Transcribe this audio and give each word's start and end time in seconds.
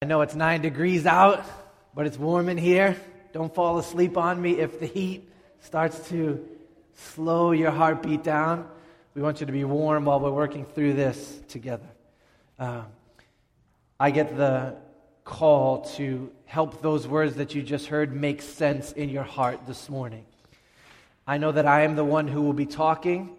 I 0.00 0.06
know 0.06 0.20
it's 0.20 0.36
nine 0.36 0.60
degrees 0.60 1.06
out, 1.06 1.44
but 1.92 2.06
it's 2.06 2.16
warm 2.16 2.48
in 2.48 2.56
here. 2.56 2.96
Don't 3.32 3.52
fall 3.52 3.78
asleep 3.78 4.16
on 4.16 4.40
me 4.40 4.60
if 4.60 4.78
the 4.78 4.86
heat 4.86 5.28
starts 5.58 6.08
to 6.10 6.46
slow 6.94 7.50
your 7.50 7.72
heartbeat 7.72 8.22
down. 8.22 8.68
We 9.16 9.22
want 9.22 9.40
you 9.40 9.46
to 9.46 9.52
be 9.52 9.64
warm 9.64 10.04
while 10.04 10.20
we're 10.20 10.30
working 10.30 10.66
through 10.66 10.92
this 10.92 11.40
together. 11.48 11.88
Uh, 12.60 12.82
I 13.98 14.12
get 14.12 14.36
the 14.36 14.76
call 15.24 15.80
to 15.96 16.30
help 16.44 16.80
those 16.80 17.08
words 17.08 17.34
that 17.34 17.56
you 17.56 17.62
just 17.64 17.86
heard 17.86 18.14
make 18.14 18.40
sense 18.40 18.92
in 18.92 19.08
your 19.08 19.24
heart 19.24 19.66
this 19.66 19.88
morning. 19.88 20.26
I 21.26 21.38
know 21.38 21.50
that 21.50 21.66
I 21.66 21.82
am 21.82 21.96
the 21.96 22.04
one 22.04 22.28
who 22.28 22.42
will 22.42 22.52
be 22.52 22.66
talking, 22.66 23.36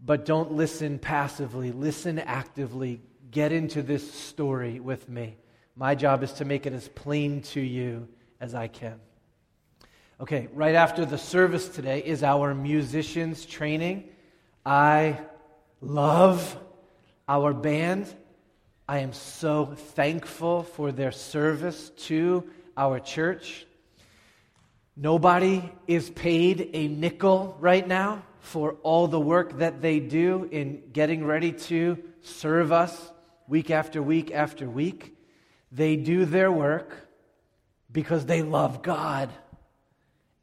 but 0.00 0.24
don't 0.24 0.52
listen 0.52 1.00
passively. 1.00 1.72
Listen 1.72 2.20
actively. 2.20 3.00
Get 3.32 3.50
into 3.50 3.82
this 3.82 4.08
story 4.14 4.78
with 4.78 5.08
me. 5.08 5.38
My 5.78 5.94
job 5.94 6.24
is 6.24 6.32
to 6.34 6.44
make 6.44 6.66
it 6.66 6.72
as 6.72 6.88
plain 6.88 7.40
to 7.52 7.60
you 7.60 8.08
as 8.40 8.52
I 8.52 8.66
can. 8.66 8.98
Okay, 10.20 10.48
right 10.52 10.74
after 10.74 11.06
the 11.06 11.16
service 11.16 11.68
today 11.68 12.00
is 12.00 12.24
our 12.24 12.52
musicians 12.52 13.46
training. 13.46 14.08
I 14.66 15.20
love 15.80 16.58
our 17.28 17.54
band. 17.54 18.12
I 18.88 18.98
am 18.98 19.12
so 19.12 19.66
thankful 19.66 20.64
for 20.64 20.90
their 20.90 21.12
service 21.12 21.90
to 22.08 22.50
our 22.76 22.98
church. 22.98 23.64
Nobody 24.96 25.62
is 25.86 26.10
paid 26.10 26.70
a 26.72 26.88
nickel 26.88 27.56
right 27.60 27.86
now 27.86 28.24
for 28.40 28.72
all 28.82 29.06
the 29.06 29.20
work 29.20 29.58
that 29.58 29.80
they 29.80 30.00
do 30.00 30.48
in 30.50 30.82
getting 30.92 31.24
ready 31.24 31.52
to 31.52 32.02
serve 32.22 32.72
us 32.72 33.12
week 33.46 33.70
after 33.70 34.02
week 34.02 34.32
after 34.32 34.68
week. 34.68 35.14
They 35.70 35.96
do 35.96 36.24
their 36.24 36.50
work 36.50 37.08
because 37.90 38.26
they 38.26 38.42
love 38.42 38.82
God 38.82 39.30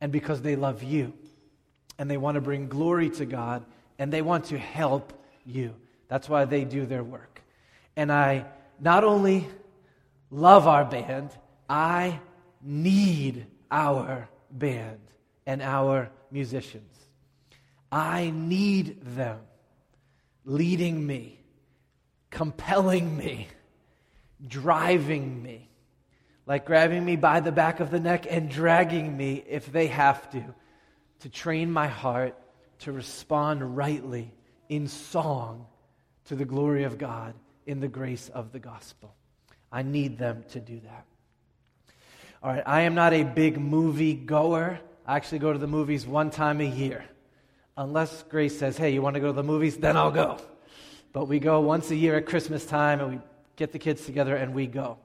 and 0.02 0.12
because 0.12 0.42
they 0.42 0.56
love 0.56 0.84
you. 0.84 1.14
And 1.98 2.10
they 2.10 2.18
want 2.18 2.36
to 2.36 2.42
bring 2.42 2.68
glory 2.68 3.10
to 3.12 3.26
God 3.26 3.66
and 3.98 4.12
they 4.12 4.22
want 4.22 4.46
to 4.46 4.58
help 4.58 5.14
you. 5.46 5.74
That's 6.08 6.28
why 6.28 6.46
they 6.46 6.66
do 6.66 6.86
their 6.86 7.04
work. 7.04 7.42
And 7.96 8.12
I 8.12 8.46
not 8.80 9.04
only 9.04 9.48
love 10.30 10.68
our 10.68 10.86
band, 10.86 11.32
I 11.70 12.20
need 12.62 13.48
our 13.72 14.28
band 14.52 15.00
and 15.46 15.62
our 15.62 16.10
musicians. 16.32 16.92
I 17.92 18.32
need 18.36 19.02
them 19.16 19.40
leading 20.44 21.06
me, 21.06 21.40
compelling 22.30 23.16
me 23.16 23.48
driving 24.46 25.42
me, 25.42 25.70
like 26.46 26.66
grabbing 26.66 27.04
me 27.04 27.16
by 27.16 27.40
the 27.40 27.52
back 27.52 27.80
of 27.80 27.92
the 27.92 28.00
neck 28.00 28.26
and 28.30 28.50
dragging 28.50 29.16
me, 29.16 29.44
if 29.48 29.72
they 29.72 29.88
have 29.88 30.30
to, 30.32 30.44
to 31.22 31.30
train 31.30 31.72
my 31.72 31.88
heart 31.88 32.38
to 32.80 32.92
respond 32.92 33.76
rightly 33.76 34.34
in 34.70 34.88
song 34.88 35.66
to 36.26 36.36
the 36.36 36.46
glory 36.46 36.84
of 36.84 36.98
God 36.98 37.34
in 37.66 37.80
the 37.80 37.88
grace 37.88 38.30
of 38.30 38.52
the 38.52 38.60
gospel. 38.60 39.16
I 39.72 39.82
need 39.82 40.18
them 40.18 40.44
to 40.50 40.60
do 40.60 40.80
that. 40.82 41.06
All 42.44 42.52
right, 42.52 42.64
I 42.66 42.82
am 42.82 42.96
not 42.96 43.14
a 43.14 43.24
big 43.24 43.60
movie 43.60 44.14
goer. 44.14 44.80
I 45.06 45.16
actually 45.16 45.40
go 45.40 45.52
to 45.52 45.60
the 45.60 45.68
movies 45.68 46.06
one 46.06 46.30
time 46.30 46.62
a 46.62 46.66
year. 46.66 47.06
Unless 47.78 48.24
Grace 48.24 48.58
says, 48.58 48.78
hey, 48.78 48.94
you 48.94 49.02
want 49.02 49.16
to 49.16 49.20
go 49.20 49.28
to 49.28 49.34
the 49.34 49.44
movies? 49.44 49.78
Then 49.78 49.98
I'll 49.98 50.12
go. 50.12 50.38
But 51.12 51.28
we 51.28 51.40
go 51.40 51.60
once 51.60 51.92
a 51.92 51.96
year 51.96 52.16
at 52.16 52.26
Christmas 52.26 52.66
time 52.66 53.02
and 53.02 53.12
we 53.16 53.20
get 53.56 53.72
the 53.72 53.80
kids 53.80 54.06
together 54.06 54.36
and 54.36 54.54
we 54.54 54.68
go. 54.68 54.98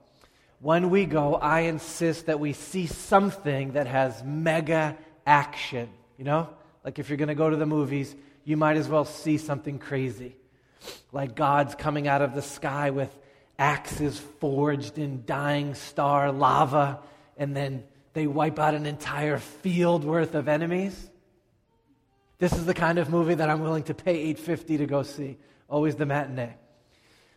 When 0.60 0.90
we 0.90 1.06
go, 1.06 1.34
I 1.36 1.60
insist 1.60 2.26
that 2.26 2.38
we 2.38 2.52
see 2.52 2.86
something 2.86 3.72
that 3.72 3.86
has 3.86 4.22
mega 4.24 4.96
action. 5.26 5.88
You 6.18 6.24
know? 6.24 6.48
Like 6.84 6.98
if 6.98 7.08
you're 7.08 7.18
going 7.18 7.28
to 7.28 7.34
go 7.34 7.48
to 7.48 7.56
the 7.56 7.66
movies, 7.66 8.14
you 8.44 8.56
might 8.56 8.76
as 8.76 8.88
well 8.88 9.04
see 9.04 9.38
something 9.38 9.78
crazy. 9.78 10.36
Like 11.12 11.34
God's 11.34 11.74
coming 11.74 12.08
out 12.08 12.22
of 12.22 12.34
the 12.34 12.42
sky 12.42 12.90
with 12.90 13.14
axes 13.58 14.18
forged 14.40 14.98
in 14.98 15.24
dying 15.26 15.74
star 15.74 16.32
lava, 16.32 17.00
and 17.36 17.54
then 17.54 17.84
they 18.14 18.26
wipe 18.26 18.58
out 18.58 18.74
an 18.74 18.86
entire 18.86 19.38
field 19.38 20.04
worth 20.04 20.34
of 20.34 20.48
enemies. 20.48 21.10
This 22.38 22.52
is 22.54 22.64
the 22.64 22.74
kind 22.74 22.98
of 22.98 23.10
movie 23.10 23.34
that 23.34 23.50
I'm 23.50 23.60
willing 23.60 23.82
to 23.84 23.94
pay 23.94 24.12
850 24.12 24.78
to 24.78 24.86
go 24.86 25.02
see. 25.02 25.36
Always 25.68 25.94
the 25.94 26.06
matinee. 26.06 26.54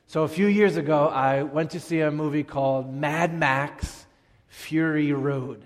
So 0.07 0.23
a 0.23 0.27
few 0.27 0.47
years 0.47 0.77
ago, 0.77 1.07
I 1.07 1.43
went 1.43 1.71
to 1.71 1.79
see 1.79 2.01
a 2.01 2.11
movie 2.11 2.43
called 2.43 2.93
Mad 2.93 3.33
Max 3.33 4.05
Fury 4.47 5.11
Road. 5.11 5.63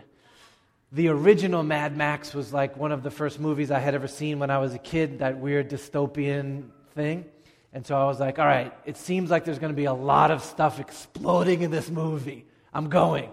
The 0.92 1.10
original 1.10 1.64
Mad 1.64 1.98
Max 1.98 2.34
was 2.34 2.54
like 2.54 2.78
one 2.78 2.94
of 2.94 3.04
the 3.04 3.12
first 3.12 3.40
movies 3.40 3.72
I 3.72 3.80
had 3.80 3.94
ever 3.94 4.08
seen 4.08 4.40
when 4.40 4.50
I 4.50 4.60
was 4.60 4.74
a 4.74 4.80
kid, 4.80 5.20
that 5.20 5.38
weird 5.38 5.70
dystopian 5.70 6.70
thing. 6.96 7.26
And 7.74 7.86
so 7.86 7.98
I 8.00 8.06
was 8.06 8.20
like, 8.20 8.40
all 8.40 8.46
right, 8.46 8.74
it 8.86 8.96
seems 8.96 9.30
like 9.30 9.44
there's 9.44 9.60
going 9.60 9.74
to 9.74 9.78
be 9.78 9.86
a 9.86 9.94
lot 9.94 10.32
of 10.32 10.42
stuff 10.44 10.80
exploding 10.80 11.62
in 11.62 11.72
this 11.72 11.90
movie. 11.90 12.46
I'm 12.74 12.90
going. 12.90 13.30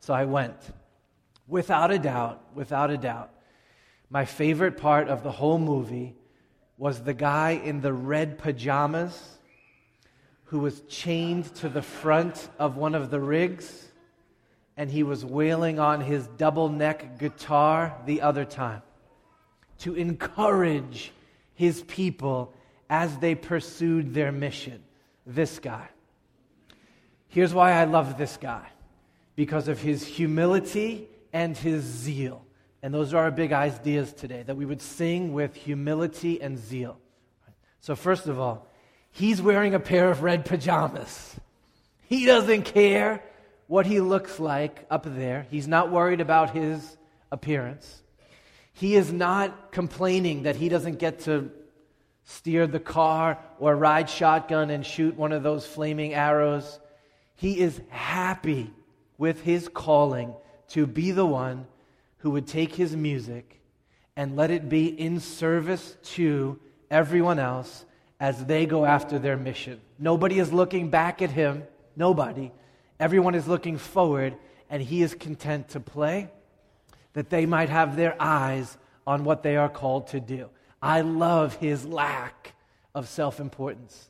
So 0.00 0.14
I 0.14 0.24
went. 0.24 0.56
Without 1.46 1.90
a 1.90 1.98
doubt, 1.98 2.42
without 2.54 2.90
a 2.90 2.96
doubt, 2.96 3.30
my 4.08 4.24
favorite 4.24 4.78
part 4.78 5.08
of 5.08 5.22
the 5.22 5.30
whole 5.30 5.58
movie 5.58 6.16
was 6.78 7.02
the 7.02 7.12
guy 7.12 7.50
in 7.50 7.82
the 7.82 7.92
red 7.92 8.38
pajamas 8.38 9.33
who 10.44 10.58
was 10.58 10.80
chained 10.82 11.52
to 11.56 11.68
the 11.68 11.82
front 11.82 12.48
of 12.58 12.76
one 12.76 12.94
of 12.94 13.10
the 13.10 13.20
rigs, 13.20 13.88
and 14.76 14.90
he 14.90 15.02
was 15.02 15.24
wailing 15.24 15.78
on 15.78 16.00
his 16.00 16.26
double 16.36 16.68
neck 16.68 17.18
guitar 17.18 17.96
the 18.06 18.20
other 18.22 18.44
time 18.44 18.82
to 19.78 19.94
encourage 19.94 21.12
his 21.54 21.82
people 21.82 22.52
as 22.90 23.16
they 23.18 23.34
pursued 23.34 24.14
their 24.14 24.32
mission. 24.32 24.82
This 25.26 25.58
guy. 25.58 25.88
Here's 27.28 27.54
why 27.54 27.72
I 27.72 27.84
love 27.84 28.18
this 28.18 28.36
guy 28.36 28.66
because 29.36 29.68
of 29.68 29.80
his 29.80 30.06
humility 30.06 31.08
and 31.32 31.56
his 31.56 31.82
zeal. 31.82 32.44
And 32.82 32.92
those 32.92 33.14
are 33.14 33.24
our 33.24 33.30
big 33.30 33.52
ideas 33.52 34.12
today 34.12 34.42
that 34.42 34.56
we 34.56 34.66
would 34.66 34.82
sing 34.82 35.32
with 35.32 35.54
humility 35.54 36.40
and 36.40 36.58
zeal. 36.58 36.98
So, 37.80 37.96
first 37.96 38.26
of 38.26 38.38
all, 38.38 38.68
He's 39.14 39.40
wearing 39.40 39.74
a 39.74 39.80
pair 39.80 40.10
of 40.10 40.24
red 40.24 40.44
pajamas. 40.44 41.36
He 42.08 42.26
doesn't 42.26 42.62
care 42.64 43.22
what 43.68 43.86
he 43.86 44.00
looks 44.00 44.40
like 44.40 44.84
up 44.90 45.04
there. 45.06 45.46
He's 45.52 45.68
not 45.68 45.92
worried 45.92 46.20
about 46.20 46.50
his 46.50 46.96
appearance. 47.30 48.02
He 48.72 48.96
is 48.96 49.12
not 49.12 49.70
complaining 49.70 50.42
that 50.42 50.56
he 50.56 50.68
doesn't 50.68 50.98
get 50.98 51.20
to 51.20 51.52
steer 52.24 52.66
the 52.66 52.80
car 52.80 53.38
or 53.60 53.76
ride 53.76 54.10
shotgun 54.10 54.68
and 54.70 54.84
shoot 54.84 55.16
one 55.16 55.30
of 55.30 55.44
those 55.44 55.64
flaming 55.64 56.12
arrows. 56.12 56.80
He 57.36 57.60
is 57.60 57.80
happy 57.90 58.72
with 59.16 59.42
his 59.42 59.68
calling 59.68 60.34
to 60.70 60.88
be 60.88 61.12
the 61.12 61.24
one 61.24 61.68
who 62.18 62.30
would 62.32 62.48
take 62.48 62.74
his 62.74 62.96
music 62.96 63.60
and 64.16 64.34
let 64.34 64.50
it 64.50 64.68
be 64.68 64.88
in 64.88 65.20
service 65.20 65.96
to 66.02 66.58
everyone 66.90 67.38
else 67.38 67.84
as 68.24 68.42
they 68.46 68.64
go 68.64 68.86
after 68.86 69.18
their 69.18 69.36
mission. 69.36 69.78
Nobody 69.98 70.38
is 70.38 70.50
looking 70.50 70.88
back 70.88 71.20
at 71.20 71.30
him. 71.30 71.62
Nobody. 71.94 72.52
Everyone 72.98 73.34
is 73.34 73.46
looking 73.46 73.76
forward, 73.76 74.34
and 74.70 74.82
he 74.82 75.02
is 75.02 75.14
content 75.14 75.68
to 75.70 75.80
play 75.80 76.30
that 77.12 77.28
they 77.28 77.44
might 77.44 77.68
have 77.68 77.96
their 77.96 78.16
eyes 78.18 78.78
on 79.06 79.24
what 79.24 79.42
they 79.42 79.56
are 79.58 79.68
called 79.68 80.06
to 80.06 80.20
do. 80.20 80.48
I 80.80 81.02
love 81.02 81.56
his 81.56 81.84
lack 81.84 82.54
of 82.94 83.08
self 83.08 83.40
importance. 83.40 84.08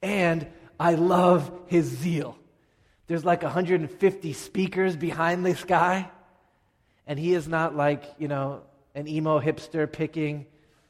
And 0.00 0.46
I 0.78 0.94
love 0.94 1.52
his 1.66 1.84
zeal. 1.84 2.38
There's 3.08 3.26
like 3.26 3.42
150 3.42 4.32
speakers 4.32 4.96
behind 4.96 5.44
this 5.44 5.64
guy, 5.64 6.10
and 7.06 7.18
he 7.18 7.34
is 7.34 7.46
not 7.46 7.76
like, 7.76 8.04
you 8.16 8.28
know, 8.28 8.62
an 8.94 9.06
emo 9.06 9.38
hipster 9.38 9.90
picking 9.92 10.46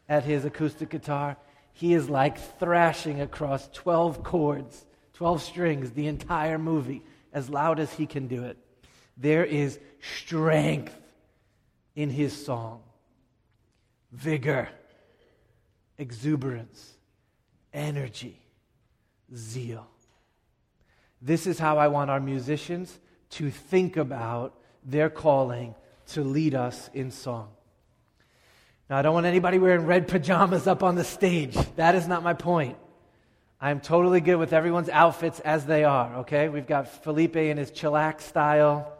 at 0.08 0.22
his 0.22 0.44
acoustic 0.44 0.90
guitar 0.90 1.36
he 1.80 1.94
is 1.94 2.10
like 2.10 2.36
thrashing 2.58 3.22
across 3.22 3.66
12 3.68 4.22
chords, 4.22 4.84
12 5.14 5.40
strings, 5.40 5.90
the 5.92 6.08
entire 6.08 6.58
movie, 6.58 7.02
as 7.32 7.48
loud 7.48 7.80
as 7.80 7.90
he 7.94 8.04
can 8.04 8.28
do 8.28 8.44
it. 8.44 8.58
There 9.16 9.46
is 9.46 9.80
strength 9.98 10.94
in 11.96 12.10
his 12.10 12.36
song, 12.44 12.82
vigor, 14.12 14.68
exuberance, 15.96 16.98
energy, 17.72 18.38
zeal. 19.34 19.88
This 21.22 21.46
is 21.46 21.58
how 21.58 21.78
I 21.78 21.88
want 21.88 22.10
our 22.10 22.20
musicians 22.20 22.98
to 23.30 23.50
think 23.50 23.96
about 23.96 24.54
their 24.84 25.08
calling 25.08 25.74
to 26.08 26.24
lead 26.24 26.54
us 26.54 26.90
in 26.92 27.10
song. 27.10 27.48
Now, 28.90 28.96
I 28.96 29.02
don't 29.02 29.14
want 29.14 29.26
anybody 29.26 29.60
wearing 29.60 29.86
red 29.86 30.08
pajamas 30.08 30.66
up 30.66 30.82
on 30.82 30.96
the 30.96 31.04
stage. 31.04 31.56
That 31.76 31.94
is 31.94 32.08
not 32.08 32.24
my 32.24 32.34
point. 32.34 32.76
I'm 33.60 33.78
totally 33.80 34.20
good 34.20 34.34
with 34.34 34.52
everyone's 34.52 34.88
outfits 34.88 35.38
as 35.38 35.64
they 35.64 35.84
are, 35.84 36.16
okay? 36.16 36.48
We've 36.48 36.66
got 36.66 36.88
Felipe 36.88 37.36
in 37.36 37.56
his 37.56 37.70
chillax 37.70 38.22
style. 38.22 38.92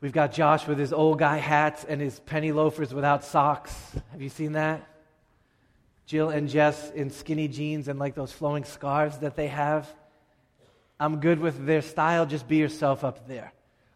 We've 0.00 0.12
got 0.12 0.32
Josh 0.32 0.66
with 0.66 0.80
his 0.80 0.92
old 0.92 1.20
guy 1.20 1.36
hats 1.36 1.84
and 1.84 2.00
his 2.00 2.18
penny 2.18 2.50
loafers 2.50 2.92
without 2.92 3.24
socks. 3.24 3.72
Have 4.10 4.20
you 4.20 4.28
seen 4.28 4.52
that? 4.52 4.84
Jill 6.06 6.30
and 6.30 6.48
Jess 6.48 6.90
in 6.90 7.10
skinny 7.10 7.46
jeans 7.46 7.86
and 7.86 8.00
like 8.00 8.16
those 8.16 8.32
flowing 8.32 8.64
scarves 8.64 9.18
that 9.18 9.36
they 9.36 9.46
have. 9.46 9.88
I'm 10.98 11.20
good 11.20 11.38
with 11.38 11.66
their 11.66 11.82
style. 11.82 12.26
Just 12.26 12.48
be 12.48 12.56
yourself 12.56 13.04
up 13.04 13.28
there. 13.28 13.52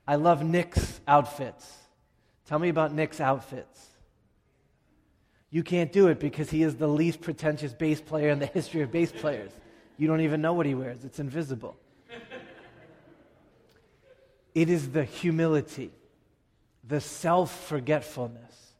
I 0.07 0.15
love 0.15 0.45
Nick's 0.45 1.01
outfits. 1.09 1.69
Tell 2.47 2.61
me 2.61 2.69
about 2.69 2.95
Nick's 2.95 3.21
outfits. 3.21 3.96
You 5.51 5.63
can't 5.63 5.93
do 5.93 6.09
it 6.09 6.19
because 6.19 6.51
he 6.51 6.63
is 6.63 6.77
the 6.77 6.89
least 6.89 7.21
pretentious 7.21 7.73
bass 7.73 8.01
player 8.01 8.31
in 8.31 8.39
the 8.39 8.47
history 8.55 8.83
of 8.83 8.91
bass 8.91 9.13
players. 9.13 9.53
You 9.97 10.09
don't 10.09 10.21
even 10.21 10.43
know 10.43 10.53
what 10.53 10.67
he 10.67 10.75
wears, 10.75 11.05
it's 11.05 11.19
invisible. 11.19 11.77
it 14.55 14.69
is 14.69 14.91
the 14.91 15.05
humility, 15.05 15.93
the 16.87 17.01
self 17.01 17.67
forgetfulness, 17.67 18.75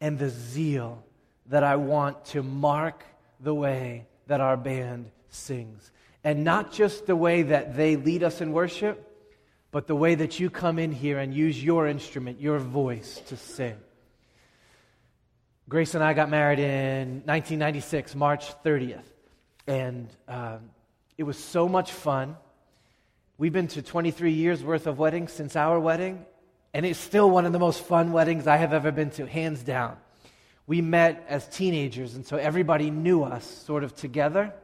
and 0.00 0.18
the 0.18 0.28
zeal 0.28 1.02
that 1.46 1.62
I 1.62 1.76
want 1.76 2.24
to 2.26 2.42
mark 2.42 3.04
the 3.40 3.54
way 3.54 4.06
that 4.26 4.40
our 4.40 4.56
band 4.56 5.10
sings. 5.28 5.92
And 6.24 6.42
not 6.42 6.72
just 6.72 7.06
the 7.06 7.16
way 7.16 7.42
that 7.42 7.76
they 7.76 7.96
lead 7.96 8.22
us 8.24 8.40
in 8.40 8.52
worship, 8.52 9.02
but 9.70 9.86
the 9.86 9.94
way 9.94 10.14
that 10.16 10.40
you 10.40 10.50
come 10.50 10.78
in 10.78 10.90
here 10.90 11.18
and 11.18 11.32
use 11.32 11.62
your 11.62 11.86
instrument, 11.86 12.40
your 12.40 12.58
voice 12.58 13.20
to 13.28 13.36
sing. 13.36 13.76
Grace 15.68 15.96
and 15.96 16.04
I 16.04 16.14
got 16.14 16.30
married 16.30 16.60
in 16.60 17.22
1996, 17.24 18.14
March 18.14 18.52
30th. 18.62 19.02
And 19.66 20.08
um, 20.28 20.60
it 21.18 21.24
was 21.24 21.36
so 21.36 21.68
much 21.68 21.90
fun. 21.90 22.36
We've 23.36 23.52
been 23.52 23.66
to 23.68 23.82
23 23.82 24.32
years 24.32 24.62
worth 24.62 24.86
of 24.86 25.00
weddings 25.00 25.32
since 25.32 25.56
our 25.56 25.80
wedding, 25.80 26.24
and 26.72 26.86
it's 26.86 27.00
still 27.00 27.28
one 27.28 27.46
of 27.46 27.52
the 27.52 27.58
most 27.58 27.82
fun 27.82 28.12
weddings 28.12 28.46
I 28.46 28.58
have 28.58 28.72
ever 28.72 28.92
been 28.92 29.10
to, 29.10 29.26
hands 29.26 29.64
down. 29.64 29.96
We 30.68 30.82
met 30.82 31.26
as 31.28 31.48
teenagers, 31.48 32.14
and 32.14 32.24
so 32.24 32.36
everybody 32.36 32.92
knew 32.92 33.24
us 33.24 33.44
sort 33.44 33.82
of 33.82 33.92
together 33.96 34.54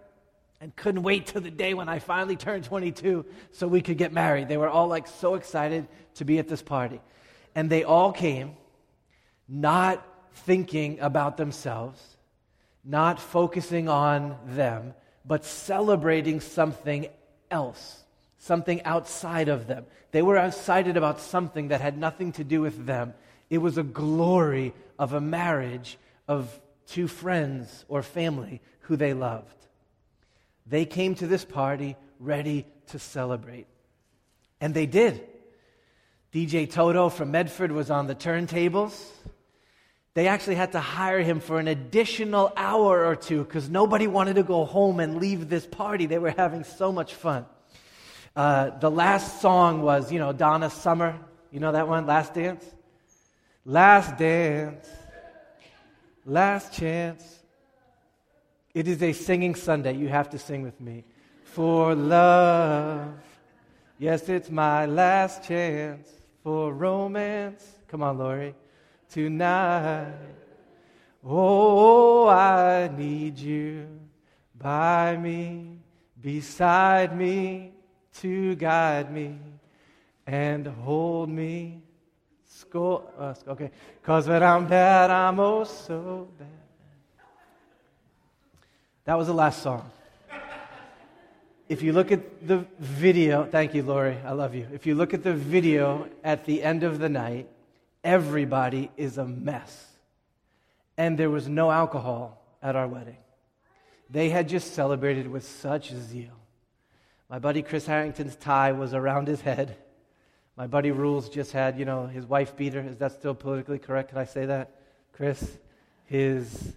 and 0.61 0.75
couldn't 0.77 1.03
wait 1.03 1.27
till 1.27 1.41
the 1.41 1.51
day 1.51 1.75
when 1.75 1.89
I 1.89 1.99
finally 1.99 2.37
turned 2.37 2.63
22 2.63 3.27
so 3.51 3.67
we 3.67 3.81
could 3.81 3.99
get 3.99 4.13
married. 4.13 4.47
They 4.47 4.57
were 4.57 4.69
all 4.69 4.87
like 4.87 5.09
so 5.09 5.35
excited 5.35 5.89
to 6.15 6.25
be 6.25 6.39
at 6.39 6.47
this 6.47 6.63
party. 6.63 7.01
And 7.57 7.69
they 7.69 7.83
all 7.83 8.13
came, 8.13 8.53
not 9.49 10.07
thinking 10.35 10.99
about 11.01 11.37
themselves, 11.37 12.17
not 12.85 13.21
focusing 13.21 13.89
on 13.89 14.37
them, 14.47 14.95
but 15.25 15.45
celebrating 15.45 16.41
something 16.41 17.07
else, 17.51 18.05
something 18.39 18.83
outside 18.83 19.49
of 19.49 19.67
them. 19.67 19.87
They 20.11 20.23
were 20.23 20.37
excited 20.37 20.97
about 20.97 21.21
something 21.21 21.69
that 21.69 21.81
had 21.81 21.97
nothing 21.97 22.33
to 22.33 22.45
do 22.45 22.61
with 22.61 22.87
them. 22.87 23.15
It 23.51 23.59
was 23.59 23.79
a 23.79 23.83
glory 23.83 24.75
of 24.99 25.13
a 25.13 25.21
marriage 25.21 25.99
of 26.27 26.61
two 26.87 27.09
friends 27.09 27.85
or 27.89 28.03
family 28.03 28.61
who 28.81 28.97
they 28.97 29.15
loved. 29.15 29.55
They 30.67 30.85
came 30.85 31.15
to 31.17 31.27
this 31.27 31.45
party 31.45 31.97
ready 32.19 32.67
to 32.89 32.99
celebrate. 32.99 33.67
And 34.61 34.75
they 34.75 34.87
did. 34.87 35.27
DJ 36.33 36.71
Toto 36.71 37.09
from 37.09 37.31
Medford 37.31 37.73
was 37.73 37.91
on 37.91 38.07
the 38.07 38.15
turntables. 38.15 39.11
They 40.15 40.29
actually 40.29 40.57
had 40.57 40.73
to 40.73 40.81
hire 40.81 41.21
him 41.21 41.41
for 41.41 41.59
an 41.59 41.69
additional 41.69 42.53
hour 42.57 43.07
or 43.07 43.17
two 43.17 43.45
because 43.45 43.71
nobody 43.71 44.07
wanted 44.07 44.35
to 44.35 44.43
go 44.43 44.65
home 44.65 45.01
and 45.01 45.17
leave 45.17 45.49
this 45.49 45.67
party. 45.67 46.05
They 46.05 46.19
were 46.19 46.35
having 46.37 46.65
so 46.65 46.93
much 46.93 47.15
fun. 47.15 47.47
Uh, 48.37 48.79
the 48.79 48.91
last 48.91 49.41
song 49.41 49.83
was, 49.83 50.13
you 50.13 50.19
know, 50.19 50.33
Donna 50.33 50.69
Summer. 50.69 51.19
You 51.51 51.61
know 51.61 51.73
that 51.73 51.89
one? 51.89 52.07
Last 52.07 52.35
Dance? 52.35 52.65
Last 53.65 54.19
Dance. 54.19 54.87
Last 56.27 56.75
Chance. 56.75 57.41
It 58.75 58.89
is 58.89 59.03
a 59.03 59.13
singing 59.13 59.55
Sunday. 59.55 59.95
You 59.95 60.09
have 60.09 60.31
to 60.31 60.39
sing 60.39 60.63
with 60.63 60.79
me. 60.81 61.05
For 61.45 61.95
love. 61.95 63.15
Yes, 63.99 64.29
it's 64.29 64.51
my 64.51 64.87
last 64.87 65.45
chance 65.45 66.09
for 66.43 66.73
romance. 66.73 67.65
Come 67.89 68.03
on, 68.03 68.19
Lori 68.19 68.55
tonight. 69.13 70.13
Oh, 71.25 72.27
I 72.29 72.91
need 72.97 73.39
you 73.39 73.87
by 74.59 75.17
me, 75.17 75.79
beside 76.21 77.17
me, 77.17 77.73
to 78.15 78.55
guide 78.57 79.13
me 79.13 79.39
and 80.27 80.67
hold 80.67 81.29
me. 81.29 81.83
Uh, 82.75 83.35
okay, 83.49 83.71
because 84.01 84.27
when 84.29 84.43
I'm 84.43 84.67
bad, 84.67 85.11
I'm 85.11 85.39
oh 85.41 85.65
so 85.65 86.29
bad. 86.39 86.49
That 89.05 89.19
was 89.19 89.27
the 89.27 89.35
last 89.35 89.63
song. 89.63 89.91
If 91.69 91.83
you 91.83 91.93
look 91.93 92.13
at 92.13 92.47
the 92.47 92.65
video, 92.79 93.45
thank 93.45 93.75
you, 93.75 93.83
Lori, 93.83 94.17
I 94.25 94.33
love 94.33 94.55
you. 94.55 94.67
If 94.73 94.87
you 94.87 94.95
look 94.95 95.13
at 95.13 95.23
the 95.23 95.35
video 95.35 96.09
at 96.25 96.47
the 96.47 96.63
end 96.63 96.83
of 96.83 96.99
the 96.99 97.09
night, 97.09 97.49
everybody 98.05 98.91
is 98.97 99.19
a 99.19 99.25
mess. 99.25 99.87
And 100.97 101.19
there 101.19 101.31
was 101.31 101.49
no 101.49 101.71
alcohol 101.71 102.43
at 102.63 102.77
our 102.77 102.87
wedding. 102.87 103.17
They 104.11 104.29
had 104.29 104.49
just 104.49 104.75
celebrated 104.75 105.27
with 105.27 105.45
such 105.45 105.93
zeal. 105.95 106.39
My 107.31 107.39
buddy 107.39 107.63
Chris 107.63 107.87
Harrington's 107.87 108.37
tie 108.37 108.73
was 108.73 108.93
around 108.93 109.27
his 109.27 109.41
head. 109.41 109.77
My 110.57 110.67
buddy 110.67 110.91
Rules 110.91 111.31
just 111.31 111.53
had, 111.53 111.79
you 111.79 111.87
know, 111.87 112.07
his 112.07 112.27
wife 112.27 112.55
beater. 112.55 112.81
Is 112.81 112.99
that 112.99 113.13
still 113.13 113.35
politically 113.35 113.79
correct? 113.79 114.11
Can 114.11 114.19
I 114.19 114.27
say 114.27 114.47
that? 114.47 114.71
Chris? 115.13 115.59
His, 116.05 116.75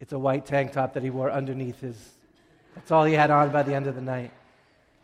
it's 0.00 0.12
a 0.12 0.18
white 0.18 0.44
tank 0.44 0.72
top 0.72 0.94
that 0.94 1.04
he 1.04 1.10
wore 1.10 1.30
underneath 1.30 1.80
his, 1.80 1.96
that's 2.74 2.90
all 2.90 3.04
he 3.04 3.14
had 3.14 3.30
on 3.30 3.50
by 3.50 3.62
the 3.62 3.74
end 3.74 3.86
of 3.86 3.94
the 3.94 4.00
night. 4.00 4.32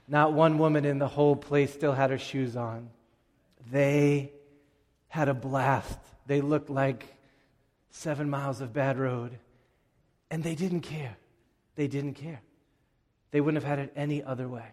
Not 0.08 0.32
one 0.32 0.58
woman 0.58 0.84
in 0.84 0.98
the 0.98 1.06
whole 1.06 1.36
place 1.36 1.72
still 1.72 1.92
had 1.92 2.10
her 2.10 2.18
shoes 2.18 2.56
on. 2.56 2.90
They 3.70 4.32
had 5.14 5.28
a 5.28 5.34
blast. 5.34 5.96
They 6.26 6.40
looked 6.40 6.68
like 6.68 7.06
seven 7.90 8.28
miles 8.28 8.60
of 8.60 8.72
bad 8.72 8.98
road. 8.98 9.38
And 10.28 10.42
they 10.42 10.56
didn't 10.56 10.80
care. 10.80 11.16
They 11.76 11.86
didn't 11.86 12.14
care. 12.14 12.40
They 13.30 13.40
wouldn't 13.40 13.62
have 13.62 13.78
had 13.78 13.78
it 13.78 13.92
any 13.94 14.24
other 14.24 14.48
way. 14.48 14.66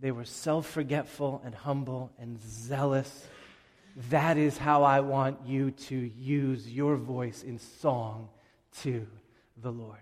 They 0.00 0.12
were 0.12 0.24
self 0.24 0.66
forgetful 0.66 1.42
and 1.44 1.54
humble 1.54 2.10
and 2.18 2.40
zealous. 2.40 3.28
That 4.08 4.38
is 4.38 4.56
how 4.56 4.82
I 4.82 5.00
want 5.00 5.40
you 5.44 5.72
to 5.72 5.94
use 5.94 6.66
your 6.66 6.96
voice 6.96 7.42
in 7.42 7.58
song 7.58 8.30
to 8.80 9.06
the 9.58 9.70
Lord. 9.70 9.98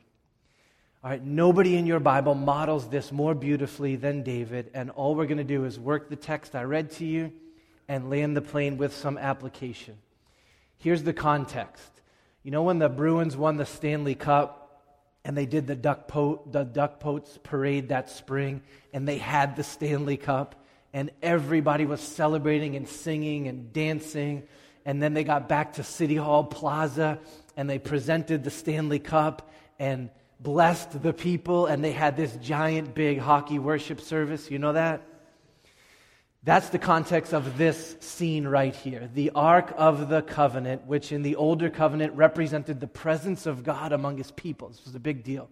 All 1.03 1.11
right, 1.11 1.23
nobody 1.23 1.75
in 1.75 1.87
your 1.87 1.99
Bible 1.99 2.37
models 2.37 2.89
this 2.89 3.11
more 3.11 3.35
beautifully 3.35 3.97
than 3.97 4.23
David, 4.23 4.71
and 4.73 4.91
all 4.91 5.17
we're 5.17 5.27
going 5.27 5.39
to 5.39 5.45
do 5.45 5.65
is 5.65 5.81
work 5.81 6.09
the 6.09 6.15
text 6.15 6.55
I 6.55 6.63
read 6.63 6.93
to 6.93 7.05
you 7.05 7.33
and 7.93 8.09
land 8.09 8.35
the 8.35 8.41
plane 8.41 8.79
with 8.79 8.97
some 8.97 9.19
application. 9.19 9.95
Here's 10.79 11.03
the 11.03 11.13
context. 11.13 11.91
You 12.43 12.51
know 12.51 12.63
when 12.63 12.79
the 12.79 12.89
Bruins 12.89 13.37
won 13.37 13.59
the 13.59 13.67
Stanley 13.67 14.15
Cup 14.15 14.81
and 15.27 15.37
they 15.37 15.45
did 15.45 15.67
the 15.67 15.75
duck, 15.75 16.09
po- 16.09 16.41
the 16.51 16.65
duck 16.65 17.01
boats 17.01 17.39
parade 17.43 17.91
that 17.91 18.09
spring 18.09 18.63
and 18.95 19.07
they 19.07 19.19
had 19.19 19.57
the 19.57 19.63
Stanley 19.63 20.17
Cup 20.17 20.55
and 20.95 21.11
everybody 21.21 21.85
was 21.85 22.01
celebrating 22.01 22.77
and 22.77 22.89
singing 22.89 23.47
and 23.47 23.75
dancing 23.75 24.45
and 24.87 25.03
then 25.03 25.13
they 25.13 25.23
got 25.23 25.47
back 25.47 25.75
to 25.75 25.85
City 25.85 26.17
Hall 26.17 26.45
Plaza 26.45 27.19
and 27.59 27.69
they 27.69 27.79
presented 27.79 28.43
the 28.43 28.51
Stanley 28.51 29.01
Cup 29.01 29.53
and 29.79 30.09
blessed 30.41 31.03
the 31.03 31.13
people 31.13 31.67
and 31.67 31.85
they 31.85 31.93
had 31.93 32.17
this 32.17 32.35
giant 32.37 32.95
big 32.95 33.19
hockey 33.19 33.59
worship 33.59 34.01
service. 34.01 34.51
You 34.51 34.59
know 34.59 34.73
that? 34.73 35.03
That's 36.45 36.71
the 36.71 36.79
context 36.81 37.33
of 37.33 37.57
this 37.57 37.97
scene 38.01 38.49
right 38.49 38.75
here. 38.75 39.09
The 39.15 39.31
Ark 39.31 39.73
of 39.77 40.09
the 40.09 40.23
Covenant, 40.23 40.87
which 40.87 41.13
in 41.13 41.23
the 41.23 41.37
older 41.37 41.71
covenant 41.71 42.15
represented 42.15 42.81
the 42.81 42.89
presence 42.89 43.47
of 43.47 43.63
God 43.63 43.93
among 43.93 44.17
his 44.17 44.33
people. 44.33 44.69
This 44.69 44.85
was 44.85 44.97
a 44.97 45.01
big 45.01 45.23
deal. 45.23 45.49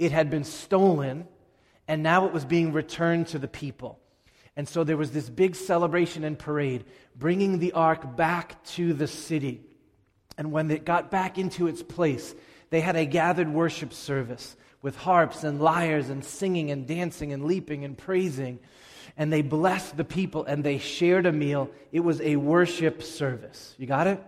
It 0.00 0.10
had 0.10 0.28
been 0.28 0.42
stolen, 0.42 1.28
and 1.86 2.02
now 2.02 2.26
it 2.26 2.32
was 2.32 2.44
being 2.44 2.72
returned 2.72 3.28
to 3.28 3.38
the 3.38 3.46
people. 3.46 4.00
And 4.56 4.68
so 4.68 4.82
there 4.82 4.96
was 4.96 5.12
this 5.12 5.30
big 5.30 5.54
celebration 5.54 6.24
and 6.24 6.36
parade, 6.36 6.84
bringing 7.14 7.60
the 7.60 7.72
ark 7.72 8.16
back 8.16 8.64
to 8.64 8.94
the 8.94 9.06
city. 9.06 9.60
And 10.36 10.50
when 10.50 10.68
it 10.72 10.84
got 10.84 11.08
back 11.08 11.38
into 11.38 11.68
its 11.68 11.84
place, 11.84 12.34
they 12.70 12.80
had 12.80 12.96
a 12.96 13.06
gathered 13.06 13.48
worship 13.48 13.92
service 13.92 14.56
with 14.82 14.96
harps 14.96 15.44
and 15.44 15.60
lyres 15.60 16.08
and 16.08 16.24
singing 16.24 16.72
and 16.72 16.84
dancing 16.84 17.32
and 17.32 17.44
leaping 17.44 17.84
and 17.84 17.96
praising 17.96 18.58
and 19.16 19.32
they 19.32 19.42
blessed 19.42 19.96
the 19.96 20.04
people 20.04 20.44
and 20.44 20.62
they 20.62 20.78
shared 20.78 21.26
a 21.26 21.32
meal. 21.32 21.70
It 21.92 22.00
was 22.00 22.20
a 22.20 22.36
worship 22.36 23.02
service. 23.02 23.74
You 23.78 23.86
got 23.86 24.06
it? 24.06 24.22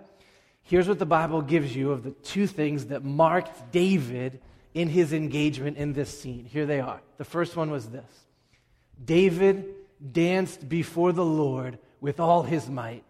Here's 0.62 0.88
what 0.88 0.98
the 0.98 1.06
Bible 1.06 1.42
gives 1.42 1.74
you 1.74 1.92
of 1.92 2.02
the 2.02 2.10
two 2.10 2.46
things 2.46 2.86
that 2.86 3.02
marked 3.04 3.72
David 3.72 4.40
in 4.74 4.88
his 4.88 5.12
engagement 5.12 5.76
in 5.76 5.92
this 5.92 6.20
scene. 6.20 6.44
Here 6.44 6.66
they 6.66 6.80
are. 6.80 7.00
The 7.16 7.24
first 7.24 7.56
one 7.56 7.70
was 7.70 7.88
this 7.88 8.10
David 9.02 9.66
danced 10.12 10.68
before 10.68 11.12
the 11.12 11.24
Lord 11.24 11.78
with 12.00 12.20
all 12.20 12.42
his 12.42 12.68
might. 12.68 13.04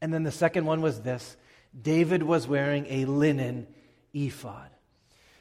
And 0.00 0.12
then 0.12 0.22
the 0.22 0.32
second 0.32 0.66
one 0.66 0.80
was 0.80 1.00
this 1.00 1.36
David 1.80 2.22
was 2.22 2.46
wearing 2.46 2.86
a 2.88 3.04
linen 3.04 3.66
ephod. 4.12 4.70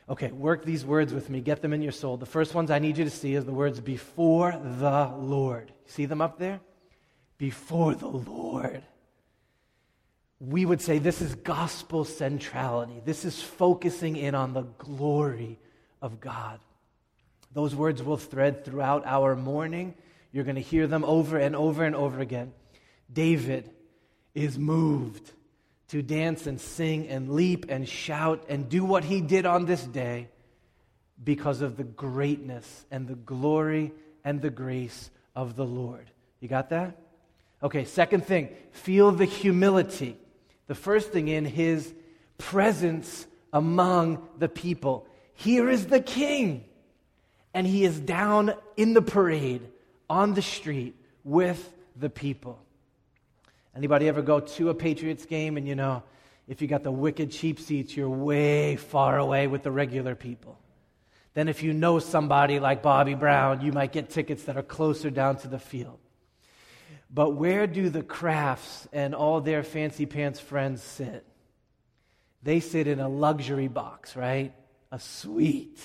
Okay, 0.10 0.32
work 0.32 0.66
these 0.66 0.86
words 0.86 1.14
with 1.14 1.30
me. 1.30 1.40
Get 1.40 1.62
them 1.62 1.74
in 1.74 1.82
your 1.82 1.92
soul. 1.92 2.18
The 2.18 2.26
first 2.26 2.54
ones 2.54 2.70
I 2.70 2.80
need 2.80 2.98
you 2.98 3.06
to 3.06 3.10
see 3.10 3.36
is 3.36 3.46
the 3.46 3.54
words 3.54 3.80
before 3.80 4.52
the 4.52 5.14
Lord. 5.18 5.72
See 5.86 6.06
them 6.06 6.22
up 6.22 6.38
there? 6.38 6.60
Before 7.38 7.96
the 7.96 8.08
Lord. 8.08 8.84
We 10.40 10.66
would 10.66 10.82
say 10.82 11.00
this 11.00 11.22
is 11.22 11.36
gospel 11.36 12.04
centrality. 12.04 13.02
This 13.06 13.24
is 13.24 13.42
focusing 13.42 14.18
in 14.18 14.36
on 14.36 14.54
the 14.54 14.64
glory 14.78 15.58
of 16.02 16.20
God. 16.20 16.60
Those 17.54 17.74
words 17.74 18.04
will 18.04 18.18
thread 18.18 18.66
throughout 18.66 19.06
our 19.06 19.36
morning. 19.38 19.94
You're 20.34 20.44
going 20.44 20.56
to 20.56 20.62
hear 20.62 20.86
them 20.86 21.06
over 21.06 21.38
and 21.38 21.56
over 21.56 21.86
and 21.86 21.96
over 21.96 22.20
again. 22.20 22.52
David 23.12 23.70
is 24.34 24.60
moved 24.60 25.32
to 25.94 26.02
dance 26.02 26.48
and 26.48 26.60
sing 26.60 27.08
and 27.08 27.34
leap 27.34 27.68
and 27.70 27.88
shout 27.88 28.44
and 28.50 28.68
do 28.68 28.84
what 28.84 29.04
he 29.04 29.22
did 29.22 29.46
on 29.46 29.66
this 29.66 29.84
day 29.84 30.28
because 31.24 31.62
of 31.62 31.78
the 31.78 31.84
greatness 31.84 32.88
and 32.90 33.08
the 33.08 33.14
glory 33.14 33.94
and 34.24 34.42
the 34.42 34.50
grace 34.50 35.12
of 35.36 35.56
the 35.56 35.64
Lord. 35.64 36.10
You 36.40 36.48
got 36.48 36.72
that? 36.72 36.98
Okay, 37.62 37.86
second 37.86 38.26
thing, 38.26 38.50
feel 38.72 39.12
the 39.12 39.26
humility. 39.26 40.18
The 40.66 40.74
first 40.74 41.12
thing 41.12 41.28
in 41.28 41.46
his 41.46 41.94
presence 42.40 43.28
among 43.54 44.28
the 44.40 44.50
people. 44.50 45.06
Here 45.36 45.70
is 45.70 45.86
the 45.86 46.02
king. 46.02 46.66
And 47.54 47.68
he 47.68 47.86
is 47.86 48.00
down 48.00 48.56
in 48.76 48.94
the 48.96 49.04
parade 49.04 49.62
on 50.10 50.34
the 50.34 50.42
street 50.42 50.96
with 51.24 51.72
the 51.96 52.10
people. 52.10 52.63
Anybody 53.76 54.08
ever 54.08 54.22
go 54.22 54.40
to 54.40 54.70
a 54.70 54.74
Patriots 54.74 55.26
game 55.26 55.58
and 55.58 55.68
you 55.68 55.76
know, 55.76 56.04
if 56.48 56.62
you 56.62 56.68
got 56.68 56.84
the 56.84 56.92
wicked 56.92 57.32
cheap 57.32 57.60
seats, 57.60 57.96
you're 57.96 58.10
way 58.10 58.76
far 58.76 59.18
away 59.18 59.48
with 59.48 59.64
the 59.64 59.72
regular 59.72 60.16
people. 60.16 60.60
Then, 61.34 61.48
if 61.48 61.64
you 61.64 61.74
know 61.74 61.98
somebody 62.00 62.60
like 62.60 62.84
Bobby 62.84 63.16
Brown, 63.16 63.62
you 63.62 63.72
might 63.72 63.92
get 63.92 64.10
tickets 64.10 64.44
that 64.44 64.56
are 64.56 64.64
closer 64.64 65.10
down 65.10 65.38
to 65.38 65.48
the 65.48 65.58
field. 65.58 65.98
But 67.10 67.32
where 67.32 67.66
do 67.66 67.90
the 67.90 68.04
Krafts 68.04 68.88
and 68.92 69.16
all 69.16 69.42
their 69.42 69.64
fancy 69.64 70.06
pants 70.06 70.40
friends 70.40 70.84
sit? 70.84 71.26
They 72.44 72.60
sit 72.60 72.88
in 72.88 73.00
a 73.00 73.10
luxury 73.10 73.68
box, 73.68 74.16
right? 74.16 74.54
A 74.92 75.00
suite 75.00 75.80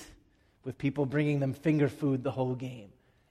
with 0.64 0.76
people 0.76 1.06
bringing 1.06 1.40
them 1.40 1.54
finger 1.54 1.88
food 1.88 2.22
the 2.22 2.30
whole 2.30 2.54
game 2.54 2.90